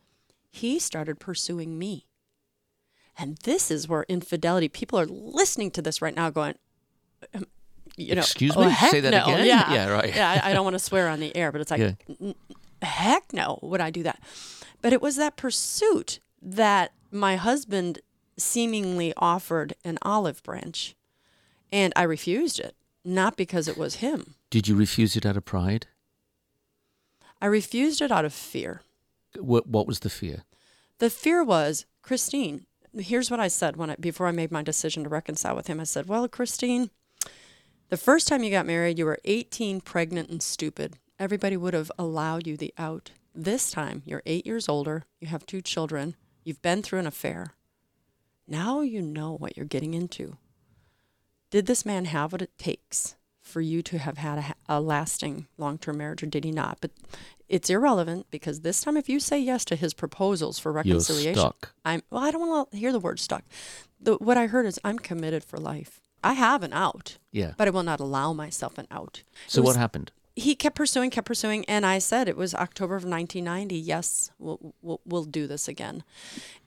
[0.49, 2.07] He started pursuing me.
[3.17, 6.55] And this is where infidelity, people are listening to this right now going,
[7.97, 8.71] you know, Excuse oh, me?
[8.71, 9.23] heck Say that no.
[9.25, 9.45] again?
[9.45, 10.13] Yeah, Yeah, right.
[10.15, 11.91] Yeah, I, I don't want to swear on the air, but it's like, Yeah.
[12.21, 12.35] "N-
[12.81, 14.19] heck no, would I do that?
[14.81, 17.99] But it was that pursuit that my husband
[18.37, 20.95] seemingly offered an olive branch,
[21.71, 24.35] and I refused it, not because it was him.
[24.49, 25.87] Did you refuse it out of pride?
[27.41, 28.81] I refused it out of fear.
[29.37, 30.43] What, what was the fear?
[30.99, 32.65] The fear was, Christine,
[32.97, 35.79] here's what I said when I, before I made my decision to reconcile with him.
[35.79, 36.89] I said, Well, Christine,
[37.89, 40.97] the first time you got married, you were 18, pregnant, and stupid.
[41.19, 43.11] Everybody would have allowed you the out.
[43.33, 47.53] This time, you're eight years older, you have two children, you've been through an affair.
[48.47, 50.37] Now you know what you're getting into.
[51.49, 55.47] Did this man have what it takes for you to have had a, a lasting
[55.57, 56.79] long term marriage, or did he not?
[56.81, 56.91] But
[57.47, 61.35] it's irrelevant because this time, if you say yes to his proposals for reconciliation.
[61.83, 62.23] I'm well.
[62.23, 63.43] I don't want to hear the word stuck.
[63.99, 66.01] The, what I heard is I'm committed for life.
[66.25, 67.53] I have an out, Yeah.
[67.57, 69.23] but I will not allow myself an out.
[69.47, 70.11] So It what happened?
[70.37, 73.75] he kept pursuing, kept pursuing, and I said it was October of 1990.
[73.77, 76.03] Yes, we'll, we'll we'll do this again,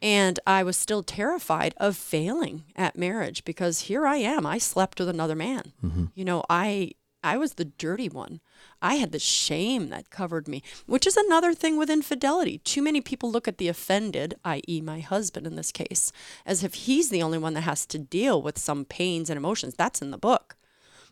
[0.00, 4.46] and I was still terrified of failing at marriage because here I am.
[4.46, 5.72] I slept with another man.
[5.84, 6.04] Mm-hmm.
[6.14, 6.92] You know, I
[7.22, 8.40] I was the dirty one.
[8.80, 12.58] I had the shame that covered me, which is another thing with infidelity.
[12.58, 16.12] Too many people look at the offended, i.e., my husband in this case,
[16.46, 19.74] as if he's the only one that has to deal with some pains and emotions.
[19.74, 20.56] That's in the book.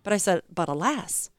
[0.02, 1.30] But I said, but alas,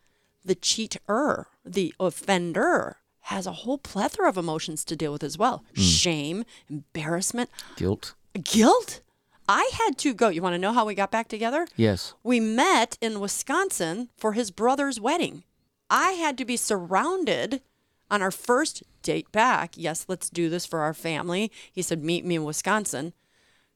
[0.44, 5.64] the cheater, the offender, has a whole plethora of emotions to deal with as well
[5.76, 5.82] hmm.
[5.82, 8.14] shame, embarrassment, Guilt?
[8.44, 9.02] guilt.
[9.50, 10.28] I had to go.
[10.28, 11.68] You want to know how we got back together?
[11.78, 12.14] Yes.
[12.22, 15.44] We met in Wisconsin for his brother's wedding.
[15.90, 17.62] I had to be surrounded
[18.10, 19.74] on our first date back.
[19.76, 21.52] Yes, let's do this for our family.
[21.72, 23.14] He said, Meet me in Wisconsin.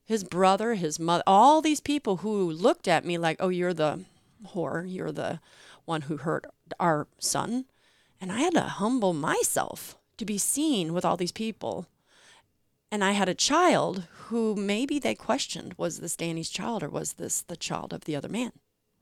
[0.03, 4.01] His brother, his mother, all these people who looked at me like, Oh, you're the
[4.53, 4.85] whore.
[4.87, 5.39] You're the
[5.85, 6.45] one who hurt
[6.79, 7.65] our son.
[8.19, 11.87] And I had to humble myself to be seen with all these people.
[12.91, 17.13] And I had a child who maybe they questioned was this Danny's child or was
[17.13, 18.51] this the child of the other man?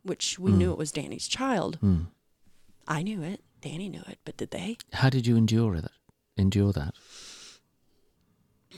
[0.04, 0.58] Which we hmm.
[0.58, 1.78] knew it was Danny's child.
[1.78, 2.04] Hmm.
[2.90, 3.42] I knew it.
[3.62, 4.78] Danny knew it, but did they?
[4.94, 5.86] How did you endure it?
[6.36, 6.96] Endure that?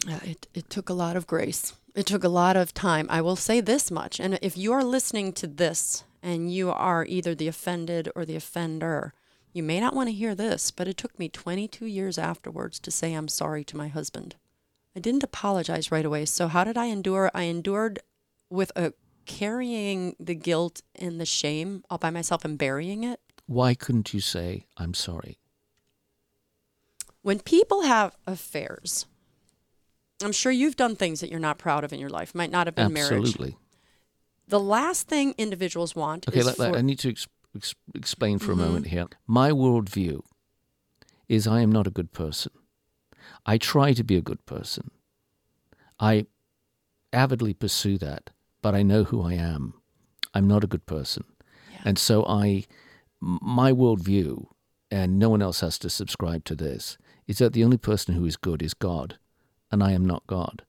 [0.07, 1.73] Uh, it, it took a lot of grace.
[1.95, 3.07] It took a lot of time.
[3.09, 4.19] I will say this much.
[4.19, 8.35] And if you are listening to this and you are either the offended or the
[8.35, 9.13] offender,
[9.53, 12.91] you may not want to hear this, but it took me 22 years afterwards to
[12.91, 14.35] say I'm sorry to my husband.
[14.95, 16.25] I didn't apologize right away.
[16.25, 17.31] So, how did I endure?
[17.33, 17.99] I endured
[18.49, 18.93] with a
[19.25, 23.19] carrying the guilt and the shame all by myself and burying it.
[23.51, 25.37] Why couldn't you say, I'm sorry?
[27.23, 29.05] when people have affairs,
[30.23, 32.33] I'm sure you've done things that you're not proud of in your life.
[32.33, 33.11] Might not have been marriage.
[33.11, 33.57] Absolutely.
[34.47, 38.39] The last thing individuals want Okay, is let, for, I need to ex- ex- explain
[38.39, 38.61] for Mm-hmm.
[38.61, 39.05] a moment here.
[39.27, 40.21] My worldview
[41.29, 42.51] is I am not a good person.
[43.45, 44.89] I try to be a good person.
[45.99, 46.25] I
[47.13, 48.31] avidly pursue that,
[48.63, 49.75] but I know who I am.
[50.33, 51.25] I'm not a good person.
[51.85, 52.65] And so I,
[53.21, 54.47] my worldview,
[54.89, 58.25] and no one else has to subscribe to this, is that the only person who
[58.25, 59.17] is good is God,
[59.71, 60.63] and I am not God.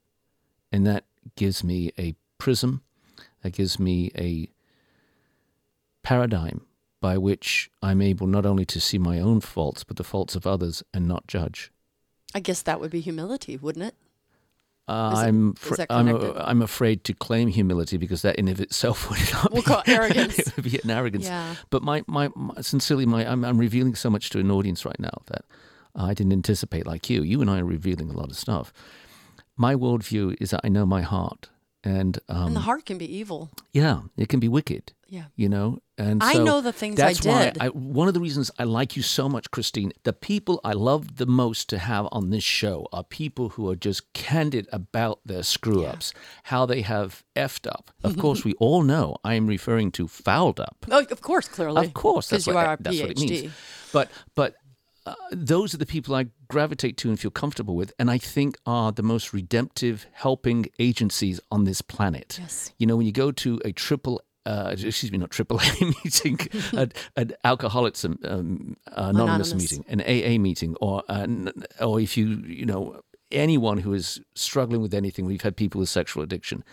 [0.70, 2.82] And that gives me a prism,
[3.42, 4.48] that gives me a
[6.02, 6.66] paradigm
[7.00, 10.46] by which I'm able not only to see my own faults, but the faults of
[10.46, 11.72] others and not judge.
[12.34, 13.94] I guess that would be humility, wouldn't it?
[14.88, 19.08] Uh, I'm fr- I'm, uh, I'm afraid to claim humility because that in of itself
[19.10, 20.38] would not We'll be arrogance.
[20.38, 21.24] it would be an arrogance.
[21.26, 21.54] Yeah.
[21.70, 24.98] But my, my, my sincerely, my I'm, I'm revealing so much to an audience right
[24.98, 25.44] now that
[25.94, 26.86] I didn't anticipate.
[26.86, 28.72] Like you, you and I are revealing a lot of stuff.
[29.56, 31.50] My worldview is that I know my heart,
[31.84, 33.50] and um, and the heart can be evil.
[33.72, 34.92] yeah, it can be wicked.
[35.12, 35.24] Yeah.
[35.36, 37.52] You know, and I so know the things I that's why.
[37.60, 39.92] I, one of the reasons I like you so much, Christine.
[40.04, 43.76] The people I love the most to have on this show are people who are
[43.76, 47.90] just candid about their screw ups, how they have effed up.
[48.02, 50.86] Of course, we all know I am referring to fouled up.
[50.90, 51.84] Oh, of course, clearly.
[51.84, 53.02] Of course, because that's you what, are a that's PhD.
[53.02, 53.52] what it means.
[53.92, 54.54] But but
[55.04, 58.56] uh, those are the people I gravitate to and feel comfortable with, and I think
[58.64, 62.38] are the most redemptive, helping agencies on this planet.
[62.40, 62.72] Yes.
[62.78, 64.22] You know, when you go to a triple.
[64.44, 66.38] Uh, excuse me, not triple A meeting,
[66.72, 68.76] an, an alcoholics um, anonymous,
[69.52, 69.54] Anonymous.
[69.54, 74.82] meeting, an AA meeting, or an, or if you you know anyone who is struggling
[74.82, 76.64] with anything, we've had people with sexual addiction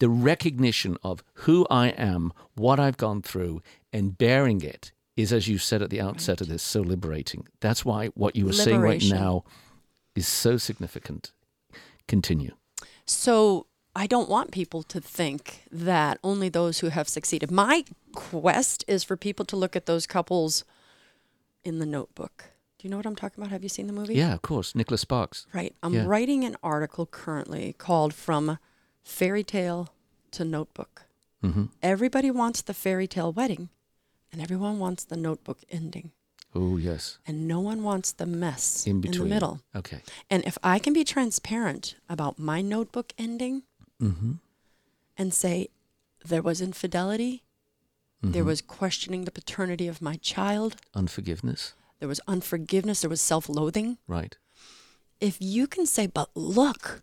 [0.00, 5.46] the recognition of who I am, what I've gone through, and bearing it is, as
[5.46, 7.46] you said at the outset of this, so liberating.
[7.60, 9.44] That's why what you were saying right now
[10.16, 11.32] is so significant.
[12.08, 12.54] Continue.
[13.04, 17.50] So I don't want people to think that only those who have succeeded.
[17.50, 17.84] My
[18.14, 20.64] quest is for people to look at those couples
[21.64, 22.44] in the notebook.
[22.78, 23.50] Do you know what I'm talking about?
[23.50, 24.14] Have you seen the movie?
[24.14, 24.74] Yeah, of course.
[24.74, 25.46] Nicholas Sparks.
[25.52, 25.74] Right.
[25.82, 26.04] I'm Yeah.
[26.06, 28.58] writing an article currently called From
[29.02, 29.88] Fairy Tale
[30.30, 31.02] to Notebook.
[31.42, 33.70] hmm Everybody wants the fairy tale wedding,
[34.32, 36.12] and everyone wants the notebook ending.
[36.54, 37.18] Oh, yes.
[37.26, 39.28] And no one wants the mess In in, between.
[39.28, 39.60] the middle.
[39.74, 40.02] Okay.
[40.30, 43.62] And if I can be transparent about my notebook ending
[44.00, 44.32] Mm-hmm.
[45.18, 45.68] and say
[46.24, 47.42] there was infidelity,
[48.22, 48.46] there Mhm.
[48.46, 51.74] was questioning the paternity of my child, Unforgiveness.
[51.98, 53.98] there was unforgiveness, there was self loathing.
[54.06, 54.36] Right.
[55.20, 57.02] If you can say, but look,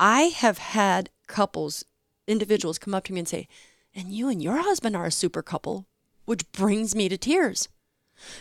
[0.00, 1.84] I have had couples,
[2.26, 3.48] individuals come up to me and say,
[3.94, 5.86] and you and your husband are a super couple,
[6.26, 7.68] which brings me to tears.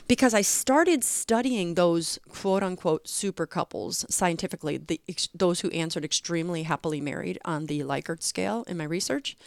[0.07, 6.05] Because I started studying those quote unquote super couples scientifically, the, ex- those who answered
[6.05, 9.37] extremely happily married on the Likert scale in my research.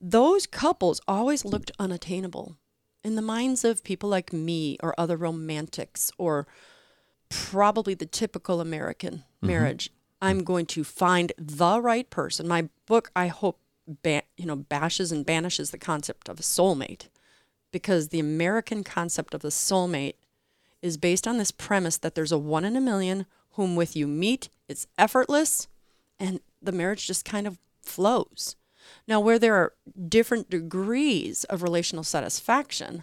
[0.00, 2.56] Those couples always looked unattainable
[3.02, 6.46] in the minds of people like me or other romantics or
[7.28, 9.46] probably the typical American mm-hmm.
[9.46, 9.90] marriage.
[10.22, 12.48] I'm going to find the right person.
[12.48, 13.60] My book, I hope,
[14.02, 17.08] ba- you know, bashes and banishes the concept of a soulmate,
[17.74, 20.14] because the American concept of the soulmate
[20.80, 24.06] is based on this premise that there's a one in a million whom with you
[24.06, 25.66] meet, it's effortless,
[26.16, 28.54] and the marriage just kind of flows.
[29.08, 29.72] Now, where there are
[30.08, 33.02] different degrees of relational satisfaction,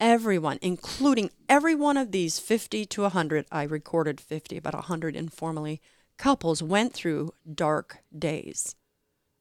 [0.00, 5.82] everyone, including every one of these 50 to 100, I recorded 50, about 100 informally,
[6.16, 8.74] couples went through dark days.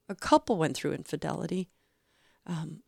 [0.09, 1.69] A couple went through infidelity.
[2.45, 2.81] Um,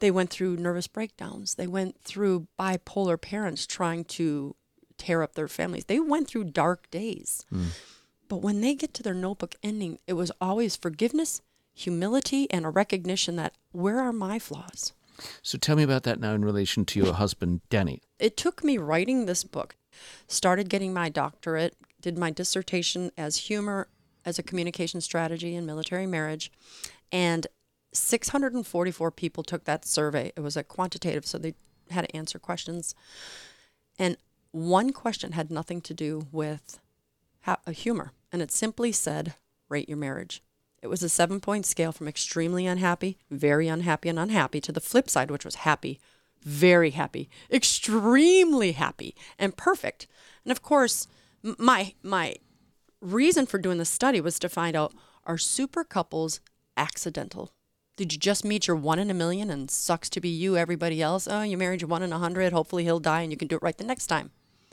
[0.00, 1.54] they went through nervous breakdowns.
[1.54, 4.56] They went through bipolar parents trying to
[4.98, 5.86] tear up their families.
[5.86, 7.44] They went through dark days.
[7.50, 7.68] Hmm.
[8.28, 11.42] But when they get to their notebook ending, it was always forgiveness,
[11.74, 14.92] humility, and a recognition that where are my flaws?
[15.42, 18.02] So tell me about that now in relation to your husband, Danny.
[18.18, 19.76] it took me writing this book,
[20.28, 23.88] started getting my doctorate, did my dissertation as humor
[24.24, 26.52] as a communication strategy in military marriage,
[27.10, 27.46] and
[27.92, 30.32] 644 people took that survey.
[30.36, 31.54] It was a quantitative, so they
[31.90, 32.94] had to answer questions.
[33.98, 34.16] And
[34.52, 36.80] one question had nothing to do with
[37.42, 39.34] ha- humor, and it simply said,
[39.68, 40.42] rate your marriage.
[40.82, 44.80] It was a seven point scale from extremely unhappy, very unhappy, and unhappy to the
[44.80, 46.00] flip side, which was happy,
[46.42, 50.06] very happy, extremely happy, and perfect.
[50.44, 51.06] And of course,
[51.42, 52.36] my my
[53.00, 56.40] reason for doing the study was to find out are super couples
[56.76, 57.52] accidental?
[58.00, 61.02] Did you just meet your one in a million and sucks to be you, everybody
[61.02, 61.28] else?
[61.30, 62.50] Oh, you married your one in a hundred.
[62.50, 64.30] Hopefully he'll die and you can do it right the next time.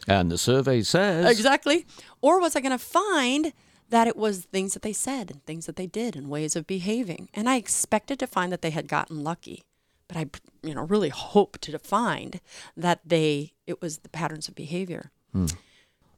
[0.07, 1.29] And the survey says.
[1.29, 1.85] Exactly.
[2.21, 3.51] Or was I going to find
[3.89, 6.65] that it was things that they said and things that they did and ways of
[6.67, 7.27] behaving?
[7.33, 9.65] And I expected to find that they had gotten lucky,
[10.07, 10.27] but I,
[10.63, 12.39] you know, really hoped to find
[12.77, 15.11] that they it was the patterns of behavior.
[15.33, 15.47] Hmm.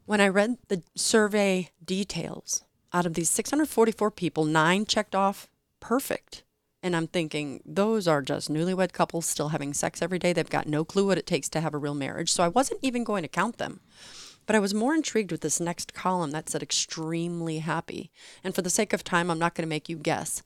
[0.05, 5.49] When I read the survey details, out of these 644 people, nine checked off
[5.80, 6.43] perfect.
[6.82, 10.32] And I'm thinking, those are just newlywed couples still having sex every day.
[10.32, 12.32] They've got no clue what it takes to have a real marriage.
[12.32, 13.82] So I wasn't even going to count them.
[14.46, 18.12] But I was more intrigued with this next column that said extremely happy.
[18.44, 20.42] And for the sake of time, I'm not going to make you guess.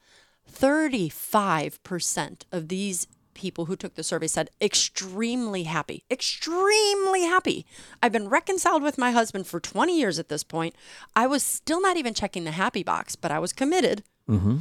[0.52, 6.04] 35% of these people who took the survey said extremely happy.
[6.12, 7.66] Extremely happy.
[8.02, 10.76] I've been reconciled with my husband for 20 years at this point.
[11.16, 14.04] I was still not even checking the happy box, but I was committed.
[14.30, 14.58] Mm-hmm.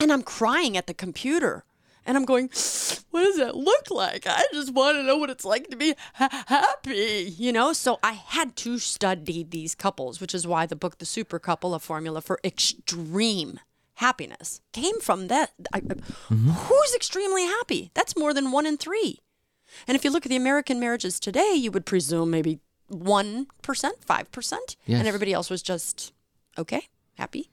[0.00, 1.64] And I'm crying at the computer.
[2.06, 2.48] And I'm going,
[3.10, 4.26] what does that look like?
[4.26, 7.72] I just want to know what it's like to be ha- happy, you know?
[7.72, 11.74] So I had to study these couples, which is why the book, The Super Couple,
[11.74, 13.60] A Formula for Extreme
[13.94, 15.52] Happiness, came from that.
[15.72, 16.50] I, mm-hmm.
[16.50, 17.90] Who's extremely happy?
[17.94, 19.20] That's more than one in three.
[19.88, 22.60] And if you look at the American marriages today, you would presume maybe
[22.92, 24.52] 1%, 5%.
[24.86, 24.98] Yes.
[24.98, 26.12] And everybody else was just
[26.58, 27.50] okay, happy.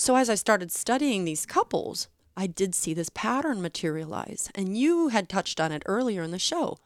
[0.00, 4.50] So as I started studying these couples, I did see this pattern materialize.
[4.54, 6.78] And you had touched on it earlier in the show.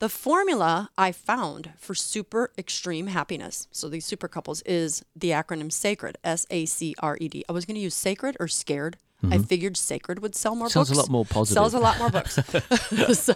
[0.00, 5.70] The formula I found for super extreme happiness, so these super couples, is the acronym
[5.70, 7.44] SACRED, S A C R E D.
[7.48, 8.98] I was going to use sacred or scared.
[9.30, 10.72] I figured sacred would sell more Mm-hmm.
[10.72, 11.54] Sounds a lot more positive.
[11.54, 12.34] Sells a lot more books.
[13.18, 13.34] so,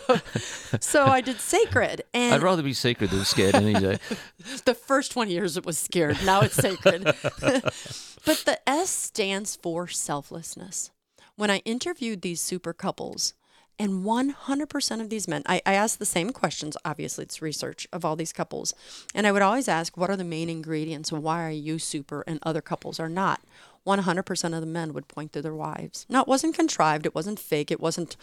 [0.81, 2.03] so I did sacred.
[2.13, 3.99] And I'd rather be sacred than scared any day.
[4.65, 6.19] the first 20 years it was scared.
[6.25, 7.05] Now it's sacred.
[7.05, 10.91] but the S stands for selflessness.
[11.37, 13.35] When I interviewed these super couples,
[13.79, 16.77] and 100% of these men, I, I asked the same questions.
[16.85, 18.75] Obviously, it's research of all these couples.
[19.15, 21.13] And I would always ask, what are the main ingredients?
[21.13, 23.43] and Why are you super and other couples are not?
[23.87, 26.07] 100% of the men would point to their wives.
[26.09, 28.17] Now, it wasn't contrived, it wasn't fake, it wasn't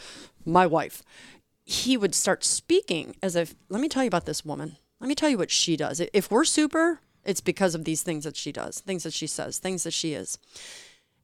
[0.46, 1.04] my wife.
[1.66, 4.78] He would start speaking as if, let me tell you about this woman.
[5.00, 6.02] Let me tell you what she does.
[6.14, 9.58] If we're super, it's because of these things that she does, things that she says,
[9.58, 10.38] things that she is.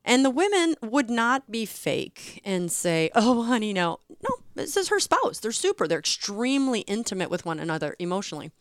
[0.06, 4.00] And the women would not be fake and say, oh, honey, no.
[4.22, 5.40] No, this is her spouse.
[5.40, 5.88] They're super.
[5.88, 8.52] They're extremely intimate with one another emotionally.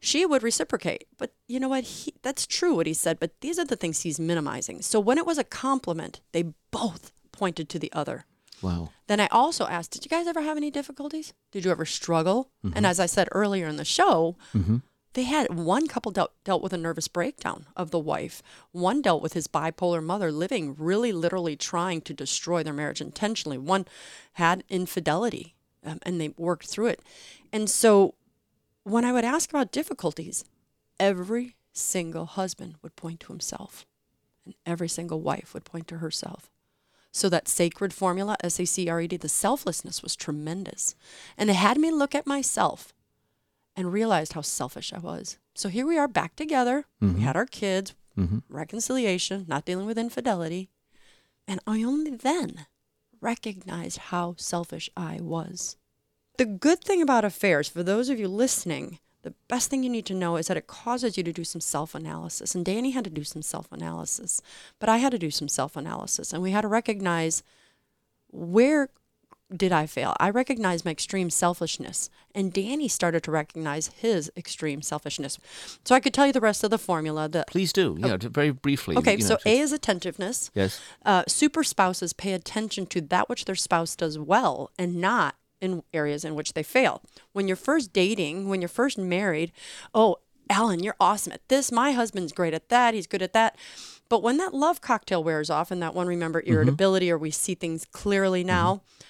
[0.00, 1.06] She would reciprocate.
[1.18, 1.84] But you know what?
[1.84, 4.82] He, that's true what he said, but these are the things he's minimizing.
[4.82, 8.24] So when it was a compliment, they both pointed to the other.
[8.62, 8.90] Wow.
[9.06, 11.32] Then I also asked, did you guys ever have any difficulties?
[11.52, 12.50] Did you ever struggle?
[12.76, 14.36] And as I said earlier in the show,
[15.14, 18.42] they had one couple dealt, dealt with a nervous breakdown of the wife.
[18.72, 23.58] One dealt with his bipolar mother living, really literally trying to destroy their marriage intentionally.
[23.58, 23.86] One
[24.34, 27.00] had infidelity um, and they worked through it.
[27.52, 28.14] And so
[28.84, 30.44] when I would ask about difficulties,
[30.98, 33.86] every single husband would point to himself
[34.44, 36.50] and every single wife would point to herself.
[37.12, 40.94] So that sacred formula, S A C R E D, the selflessness was tremendous.
[41.36, 42.94] And it had me look at myself
[43.76, 45.38] and realized how selfish I was.
[45.54, 46.84] So here we are back together.
[47.00, 47.20] We mm-hmm.
[47.20, 48.38] had our kids, mm-hmm.
[48.48, 50.70] reconciliation, not dealing with infidelity.
[51.48, 52.66] And I only then
[53.20, 55.76] recognized how selfish I was.
[56.40, 60.06] The good thing about affairs, for those of you listening, the best thing you need
[60.06, 62.54] to know is that it causes you to do some self analysis.
[62.54, 64.40] And Danny had to do some self analysis,
[64.78, 66.32] but I had to do some self analysis.
[66.32, 67.42] And we had to recognize
[68.30, 68.88] where
[69.54, 70.16] did I fail?
[70.18, 75.38] I recognized my extreme selfishness, and Danny started to recognize his extreme selfishness.
[75.84, 77.28] So I could tell you the rest of the formula.
[77.28, 77.98] The, Please do.
[77.98, 78.96] Yeah, t- very briefly.
[78.96, 80.50] okay, you know, so A is attentiveness.
[80.54, 80.80] Yes.
[81.04, 85.82] Uh, super spouses pay attention to that which their spouse does well and not in
[85.92, 87.02] areas in which they fail.
[87.32, 89.52] When you're first dating, when you're first married,
[89.94, 90.16] oh,
[90.48, 91.70] Alan, you're awesome at this.
[91.70, 92.94] My husband's great at that.
[92.94, 93.56] He's good at that.
[94.08, 96.52] But when that love cocktail wears off and that one, remember, mm-hmm.
[96.52, 99.04] irritability or we see things clearly now, mm-hmm.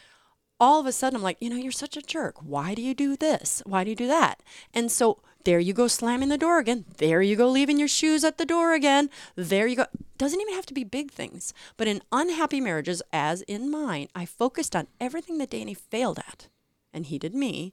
[0.61, 2.37] all of a sudden I'm like, you know, you're such a jerk.
[2.43, 3.63] Why do you do this?
[3.65, 4.43] Why do you do that?
[4.75, 6.85] And so there you go slamming the door again.
[6.99, 9.09] There you go leaving your shoes at the door again.
[9.37, 9.87] There you go.
[10.21, 11.55] Doesn't even have to be big things.
[11.79, 16.49] But in unhappy marriages, as in mine, I focused on everything that Danny failed at,
[16.93, 17.73] and he did me,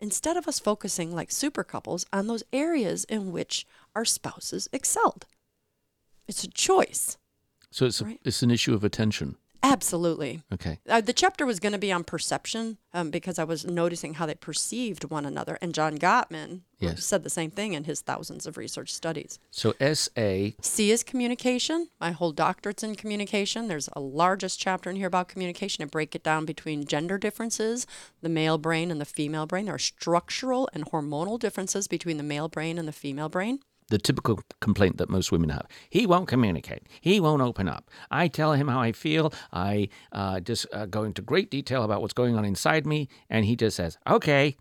[0.00, 3.64] instead of us focusing like super couples on those areas in which
[3.94, 5.26] our spouses excelled.
[6.26, 7.16] It's a choice.
[7.70, 8.20] So it's a, Right.
[8.24, 9.36] it's an issue of attention.
[9.64, 10.42] Absolutely.
[10.52, 10.78] Okay.
[10.86, 14.26] Uh, the chapter was going to be on perception um, because I was noticing how
[14.26, 15.56] they perceived one another.
[15.62, 17.06] And John Gottman Yes.
[17.06, 19.38] said the same thing in his thousands of research studies.
[19.50, 20.54] So S A.
[20.60, 21.88] C is communication.
[21.98, 23.68] My whole doctorate's in communication.
[23.68, 25.82] There's a largest chapter in here about communication.
[25.82, 27.86] I break it down between gender differences,
[28.20, 29.64] the male brain and the female brain.
[29.64, 33.60] There are structural and hormonal differences between the male brain and the female brain.
[33.88, 35.66] The typical complaint that most women have.
[35.90, 36.82] He won't communicate.
[37.00, 37.90] He won't open up.
[38.10, 39.32] I tell him how I feel.
[39.52, 43.44] I uh, just uh, go into great detail about what's going on inside me, and
[43.44, 44.56] he just says, "Okay,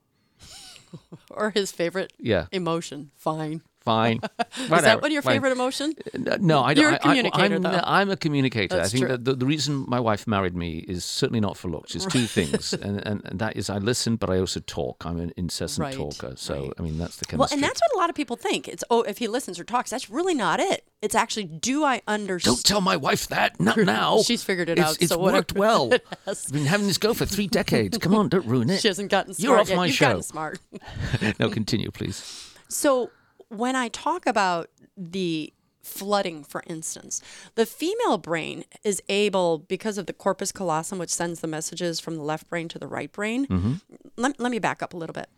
[1.32, 3.61] Or his favorite yeah, emotion, fine.
[3.84, 4.20] Fine."
[4.60, 5.94] Is that one of your fine." favorite emotion?
[6.14, 6.82] Uh, No, I don't.
[6.84, 7.82] You're a I- I- communicator, I'm, though.
[7.84, 8.76] I'm a communicator.
[8.76, 9.10] That's I think true.
[9.10, 11.96] that the, the reason my wife married me is certainly not for looks.
[11.96, 15.06] It's two things, and, and, and that is I listen, but I also talk.
[15.06, 16.34] I'm an incessant Right, talker.
[16.38, 16.74] So right.
[16.80, 17.38] I mean, that's the chemistry.
[17.38, 18.68] Well, and that's what a lot of people think.
[18.68, 20.86] It's oh, if he listens or talks, that's really not it.
[21.02, 22.56] It's actually, do I understand?
[22.56, 23.60] Don't tell my wife that.
[23.60, 24.22] Not now.
[24.22, 25.38] She's figured it It's- out, It's so whatever.
[25.40, 25.92] worked well.
[26.26, 27.98] I've been having this go for three decades.
[27.98, 28.80] Come on, don't ruin it.
[28.82, 29.76] She hasn't gotten smart You're off yet.
[29.76, 30.06] my You've show.
[30.08, 30.60] gotten smart.
[31.40, 32.54] no, continue, please.
[32.70, 33.12] So
[33.58, 37.22] when I talk about the flooding, for instance,
[37.56, 42.16] the female brain is able, because of the corpus callosum, which sends the messages from
[42.16, 43.45] the left brain to the right brain.
[43.47, 43.74] Mm-hmm.
[44.16, 45.30] Let, let me back up a little bit.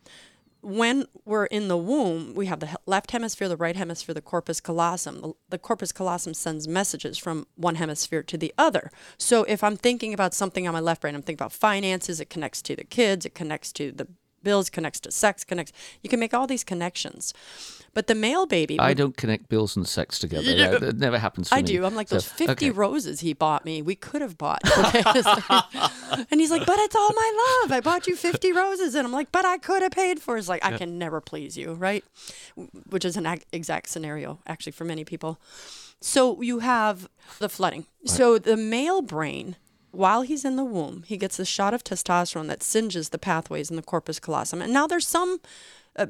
[0.62, 4.60] When we're in the womb, we have the left hemisphere, the right hemisphere, the corpus
[4.60, 5.22] callosum.
[5.22, 8.92] The, the corpus callosum sends messages from one hemisphere to the other.
[9.18, 12.30] So if I'm thinking about something on my left brain, I'm thinking about finances, it
[12.32, 14.08] connects to the kids, it connects to the
[14.42, 15.74] bills, connects to sex, connects.
[16.02, 17.34] You can make all these connections.
[17.96, 20.54] But the male baby, I don't connect bills and sex together.
[20.56, 21.64] That, that never happens I me.
[21.64, 21.86] do.
[21.86, 22.70] I'm like So, those 50 okay.
[22.70, 23.82] roses he bought me.
[23.82, 24.62] We could have bought.
[24.76, 25.02] Okay?
[26.30, 27.72] and he's like, "But it's all my love.
[27.72, 30.40] I bought you 50 roses." And I'm like, "But I could have paid for." it."
[30.40, 32.04] It's like I can never please you, right?
[32.90, 35.40] Which is an ac- exact scenario actually for many people.
[36.02, 37.86] So you have the flooding.
[38.06, 39.56] So the male brain
[39.96, 43.70] while he's in the womb, he gets a shot of testosterone that singes the pathways
[43.70, 44.62] in the corpus callosum.
[44.62, 45.40] And now there's some
[45.96, 46.08] uh,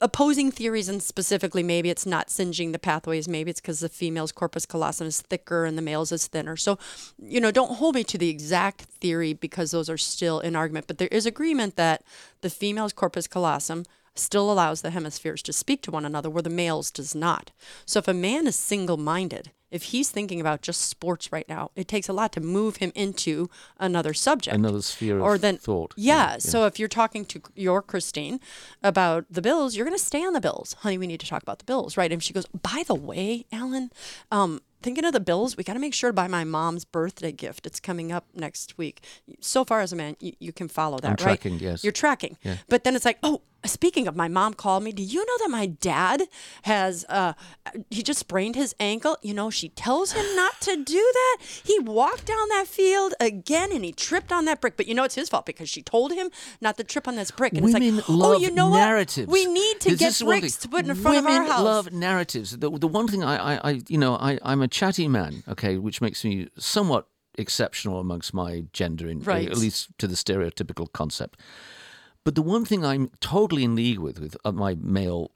[0.00, 3.28] opposing theories and specifically maybe it's not singeing the pathways.
[3.28, 6.56] Maybe it's because the female's corpus callosum is thicker and the male's is thinner.
[6.56, 6.78] So
[7.18, 10.86] you know don't hold me to the exact theory because those are still in argument.
[10.86, 12.02] But there is agreement that
[12.40, 13.84] the female's corpus callosum
[14.14, 17.50] still allows the hemispheres to speak to one another where the male's does not.
[17.84, 21.88] So if a man is single-minded If he's thinking about just sports right now, it
[21.88, 24.54] takes a lot to move him into another subject.
[24.54, 25.94] Another sphere or of then, thought.
[25.96, 28.38] Yeah, So if you're talking to your Christine
[28.84, 30.76] about the bills, you're going to stay on the bills.
[30.80, 32.12] Honey, we need to talk about the bills, right?
[32.12, 33.90] And she goes, by the way, Alan,
[34.30, 37.32] um, thinking of the bills, we got to make sure to buy my mom's birthday
[37.32, 37.66] gift.
[37.66, 39.02] It's coming up next week.
[39.40, 41.40] So far as a man, you, you can follow that, I'm right?
[41.40, 41.82] tracking, yes.
[41.82, 42.36] You're tracking.
[42.44, 42.58] Yeah.
[42.68, 44.92] But then it's like, oh, speaking of, my mom called me.
[44.92, 46.24] Do you know that my dad
[46.62, 47.32] has, uh,
[47.90, 49.16] he just sprained his ankle?
[49.22, 51.38] You know, she tells him not to do that.
[51.64, 54.76] He walked down that field again and he tripped on that brick.
[54.76, 57.30] But you know, it's his fault because she told him not to trip on this
[57.30, 57.52] brick.
[57.54, 59.26] And Women it's like, love oh, you know narratives.
[59.26, 59.32] what?
[59.32, 61.58] We need to This get bricks to put in front Women of our house.
[61.58, 62.56] Women love narratives.
[62.56, 65.78] The, the one thing I, I, I you know, I, I'm a chatty man, okay,
[65.78, 67.06] which makes me somewhat
[67.36, 69.50] exceptional amongst my gender, in, Right.
[69.50, 71.40] at least to the stereotypical concept.
[72.22, 75.32] But the one thing I'm totally in league with, with uh, my male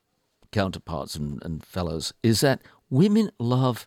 [0.52, 3.86] counterparts and, and fellows, is that women love,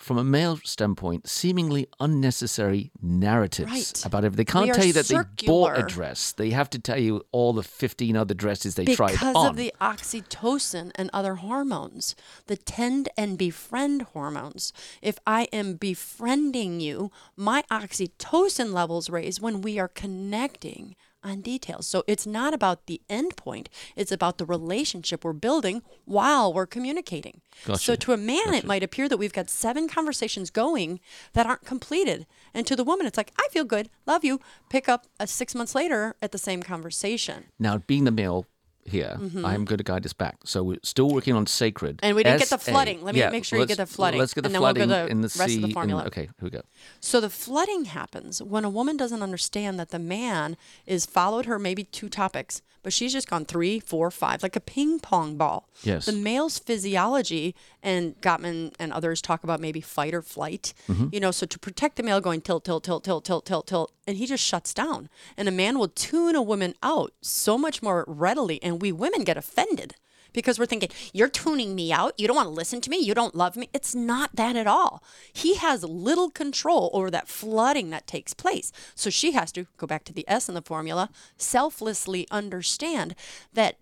[0.00, 4.04] from a male standpoint, seemingly unnecessary narratives Right.
[4.06, 4.46] about everything.
[4.46, 6.32] They can't are tell you that they bought a dress.
[6.32, 9.12] They have to tell you all the 15 other dresses they tried on.
[9.12, 14.72] because of the oxytocin and other hormones, the tend and befriend hormones.
[15.02, 21.86] If I am befriending you, my oxytocin levels raise when we are connecting on details.
[21.86, 26.66] So it's not about the end point, it's about the relationship we're building while we're
[26.66, 27.40] communicating.
[27.76, 31.00] So to a man, it might appear that we've got seven conversations going
[31.34, 32.26] that aren't completed.
[32.54, 34.40] And to the woman, it's like, I feel good, love you.
[34.68, 37.44] Pick up uh, six months later at the same conversation.
[37.58, 38.46] Now, being the male
[38.84, 40.36] here, I'm going to guide us back.
[40.44, 41.98] So we're still working on sacred.
[41.98, 42.06] Mm-hmm.
[42.06, 43.02] And we didn't get the flooding.
[43.04, 44.72] Let me Yeah, make sure you get the flooding, Let's get the and then we'll
[44.74, 45.72] go flooding the in the rest of the sea.
[45.72, 46.04] formula.
[46.06, 46.62] okay, here we go.
[47.00, 50.56] So the flooding happens when a woman doesn't understand that the man
[50.86, 54.60] is followed her maybe two topics, but she's just gone three, four, five, like a
[54.60, 55.68] ping pong ball.
[55.82, 56.06] Yes.
[56.06, 60.72] The male's physiology, and Gottman and others talk about maybe fight or flight.
[60.88, 61.08] Mm-hmm.
[61.12, 63.92] You know, so to protect the male going tilt, tilt, tilt, tilt, tilt, tilt, tilt,
[64.06, 65.08] and he just shuts down.
[65.36, 69.24] And a man will tune a woman out so much more readily, and we women
[69.24, 69.94] get offended
[70.32, 72.14] because we're thinking, you're tuning me out.
[72.18, 72.98] You don't want to listen to me.
[72.98, 73.68] You don't love me.
[73.72, 75.02] It's not that at all.
[75.32, 78.72] He has little control over that flooding that takes place.
[78.94, 83.14] So she has to go back to the S in the formula, selflessly understand
[83.52, 83.76] that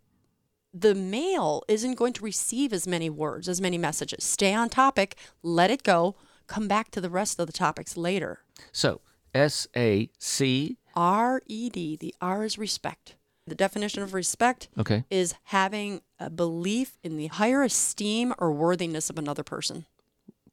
[0.72, 4.22] the male isn't going to receive as many words, as many messages.
[4.22, 6.14] Stay on topic, let it go,
[6.47, 8.41] come back to the rest of the topics later.
[8.72, 9.01] So
[9.34, 10.76] S A C.
[10.95, 13.14] R E D, the R is respect.
[13.49, 15.05] The definition of respect Okay.
[15.11, 19.87] is having a belief in the higher esteem or worthiness of another person,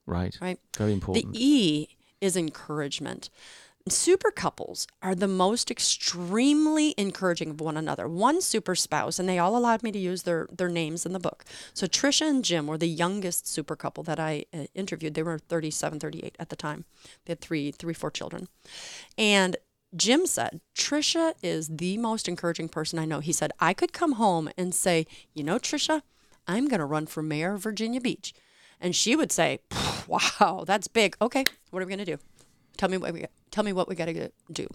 [0.05, 0.37] Right.
[0.41, 0.59] right?
[0.77, 1.33] Very important.
[1.33, 1.45] The.
[1.45, 1.87] E
[2.21, 3.29] is encouragement.
[3.87, 8.07] Super couples are the most extremely encouraging of one another.
[8.07, 11.19] One super spouse, and they all allowed me to use their, their names in the
[11.19, 11.45] book.
[11.75, 15.13] So Trisha and Jim were the youngest super couple that I uh, interviewed.
[15.13, 16.85] They were 37, 38 at the time.
[17.25, 18.47] They had three, three, four children.
[19.19, 19.55] And
[19.95, 23.19] Jim said, Trisha is the most encouraging person I know.
[23.19, 26.01] He said, I could come home and say, You know, Trisha,
[26.47, 28.33] I'm going to run for mayor of Virginia Beach.
[28.81, 29.59] And she would say,
[30.07, 31.15] Wow, that's big.
[31.21, 32.17] Okay, what are we going to do?
[32.77, 33.31] Tell me what we got.
[33.51, 34.67] Tell me what we got to do.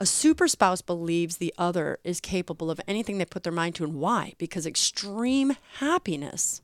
[0.00, 3.84] A super spouse believes the other is capable of anything they put their mind to,
[3.84, 4.34] and why?
[4.38, 6.62] Because extreme happiness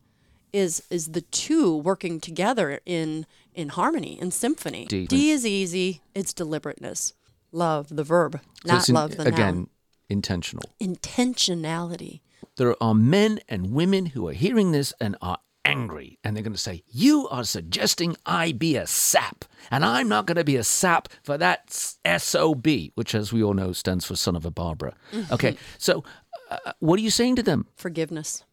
[0.53, 4.87] is is the two working together in in harmony in symphony.
[4.87, 5.07] D.
[5.07, 6.03] D is easy.
[6.15, 7.15] It's deliberateness.
[7.53, 9.71] Love the verb, So not in- love the again noun.
[10.09, 10.63] intentional.
[10.81, 12.21] Intentionality.
[12.57, 16.55] There are men and women who are hearing this and are angry, and they're going
[16.55, 20.57] to say, "You are suggesting I be a sap, and I'm not going to be
[20.57, 21.71] a sap for that
[22.19, 25.35] sob, which, as we all know, stands for son of a Barbara." Mm-hmm.
[25.35, 26.03] Okay, so
[26.51, 27.67] uh, what are you saying to them?
[27.77, 28.45] Forgiveness,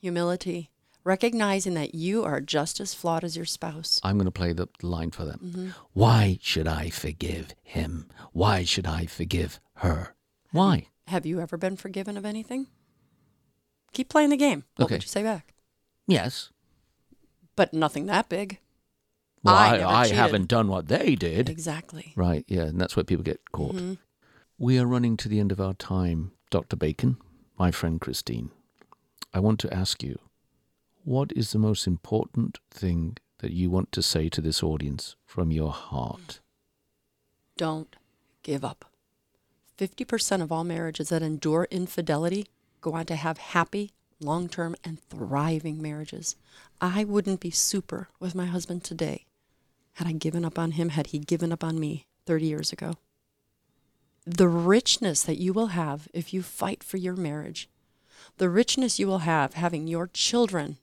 [0.00, 0.70] humility,
[1.04, 4.00] recognizing that you are just as flawed as your spouse.
[4.02, 5.40] I'm going to play the line for them.
[5.44, 5.68] Mm-hmm.
[5.92, 8.08] Why should I forgive him?
[8.32, 10.14] Why should I forgive her?
[10.52, 10.88] Why?
[11.08, 12.66] Have you ever been forgiven of anything?
[13.92, 14.64] Keep playing the game.
[14.76, 14.94] What Okay.
[14.96, 15.54] would you say back?
[16.06, 16.50] Yes.
[17.56, 18.58] But nothing that big.
[19.42, 21.48] Well, I I, I haven't done what they did.
[21.48, 22.12] Exactly.
[22.14, 23.74] Right, yeah, and that's where people get caught.
[23.74, 23.94] Mm-hmm.
[24.56, 26.76] We are running to the end of our time, Dr.
[26.76, 27.16] Bacon,
[27.58, 28.50] my friend Christine.
[29.34, 30.18] I want to ask you,
[31.04, 35.50] what is the most important thing that you want to say to this audience from
[35.50, 36.40] your heart?
[37.56, 37.96] Don't
[38.42, 38.84] give up.
[39.78, 42.46] 50% of all marriages that endure infidelity
[42.80, 46.36] go on to have happy, long term, and thriving marriages.
[46.80, 49.26] I wouldn't be super with my husband today
[49.94, 52.94] had I given up on him, had he given up on me 30 years ago.
[54.24, 57.68] The richness that you will have if you fight for your marriage,
[58.38, 60.78] the richness you will have having your children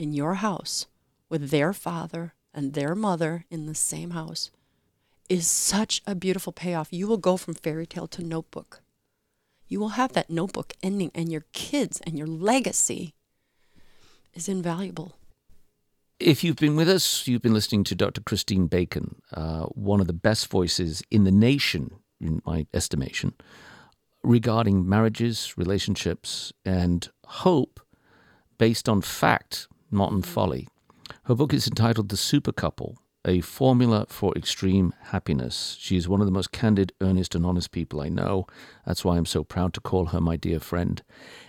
[0.00, 0.86] in your house
[1.28, 4.50] with their father and their mother in the same house
[5.28, 6.92] is such a beautiful payoff.
[6.92, 8.80] You will go from fairy tale to notebook.
[9.68, 13.14] You will have that notebook ending, and your kids and your legacy
[14.34, 15.16] is invaluable.
[16.18, 18.20] If you've been with us, you've been listening to Dr.
[18.20, 23.34] Christine Bacon, uh, one of the best voices in the nation, in my estimation,
[24.24, 27.80] regarding marriages, relationships, and hope
[28.58, 30.68] based on fact, not on folly.
[31.24, 35.76] Her book is entitled The Super Couple A Formula for Extreme Happiness.
[35.80, 38.46] She is one of the most candid, earnest, and honest people I know.
[38.86, 41.02] That's why I'm so proud to call her my dear friend.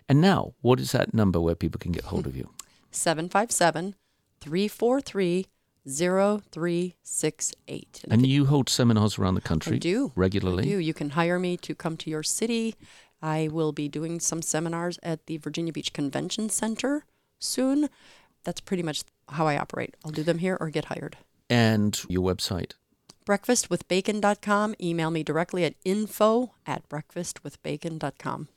[0.10, 2.50] And now, what is that number where people can get hold of you?
[2.92, 3.96] 757
[4.40, 5.46] 343
[5.88, 8.06] 0368.
[8.10, 10.12] And you hold seminars around the country I do.
[10.16, 10.64] regularly?
[10.64, 10.78] I do.
[10.78, 12.76] You can hire me to come to your city.
[13.22, 17.06] I will be doing some seminars at the Virginia Beach Convention Center
[17.40, 17.90] soon.
[18.44, 19.96] That's pretty much how I operate.
[20.04, 21.18] I'll do them here or get hired.
[21.50, 22.74] And your website?
[23.26, 24.76] Breakfastwithbacon.com.
[24.82, 28.48] Email me directly at info at breakfastwithbacon.com.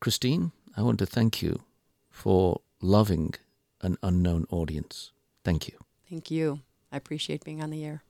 [0.00, 1.62] Christine, I want to thank you
[2.10, 3.34] for loving
[3.82, 5.12] an unknown audience.
[5.44, 5.74] Thank you.
[6.08, 6.60] Thank you.
[6.90, 8.02] I appreciate being on the air.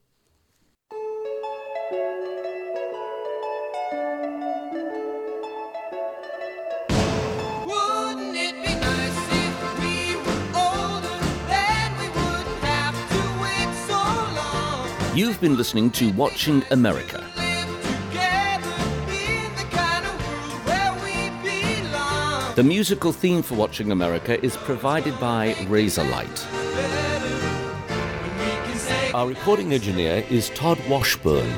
[15.19, 17.21] You've been listening to Watching America.
[22.55, 26.45] The musical theme for Watching America is provided by Razorlight.
[29.13, 31.51] Our recording engineer is Todd Washburn.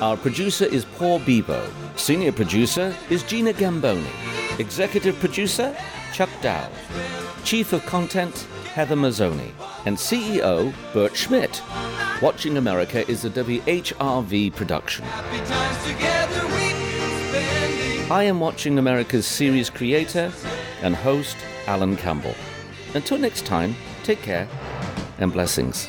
[0.00, 1.70] Our producer is Paul Bebo.
[1.98, 4.08] Senior producer is Gina Gamboni.
[4.58, 5.76] Executive producer,
[6.14, 6.66] Chuck Dow.
[7.44, 9.50] Chief of Content, Heather Mazzoni.
[9.84, 11.62] And CEO, Bert Schmidt.
[12.22, 15.04] Watching America is a WHRV production.
[18.10, 20.32] I am Watching America's series creator
[20.82, 22.34] and host, Alan Campbell.
[22.94, 24.48] Until next time, take care
[25.18, 25.88] and blessings.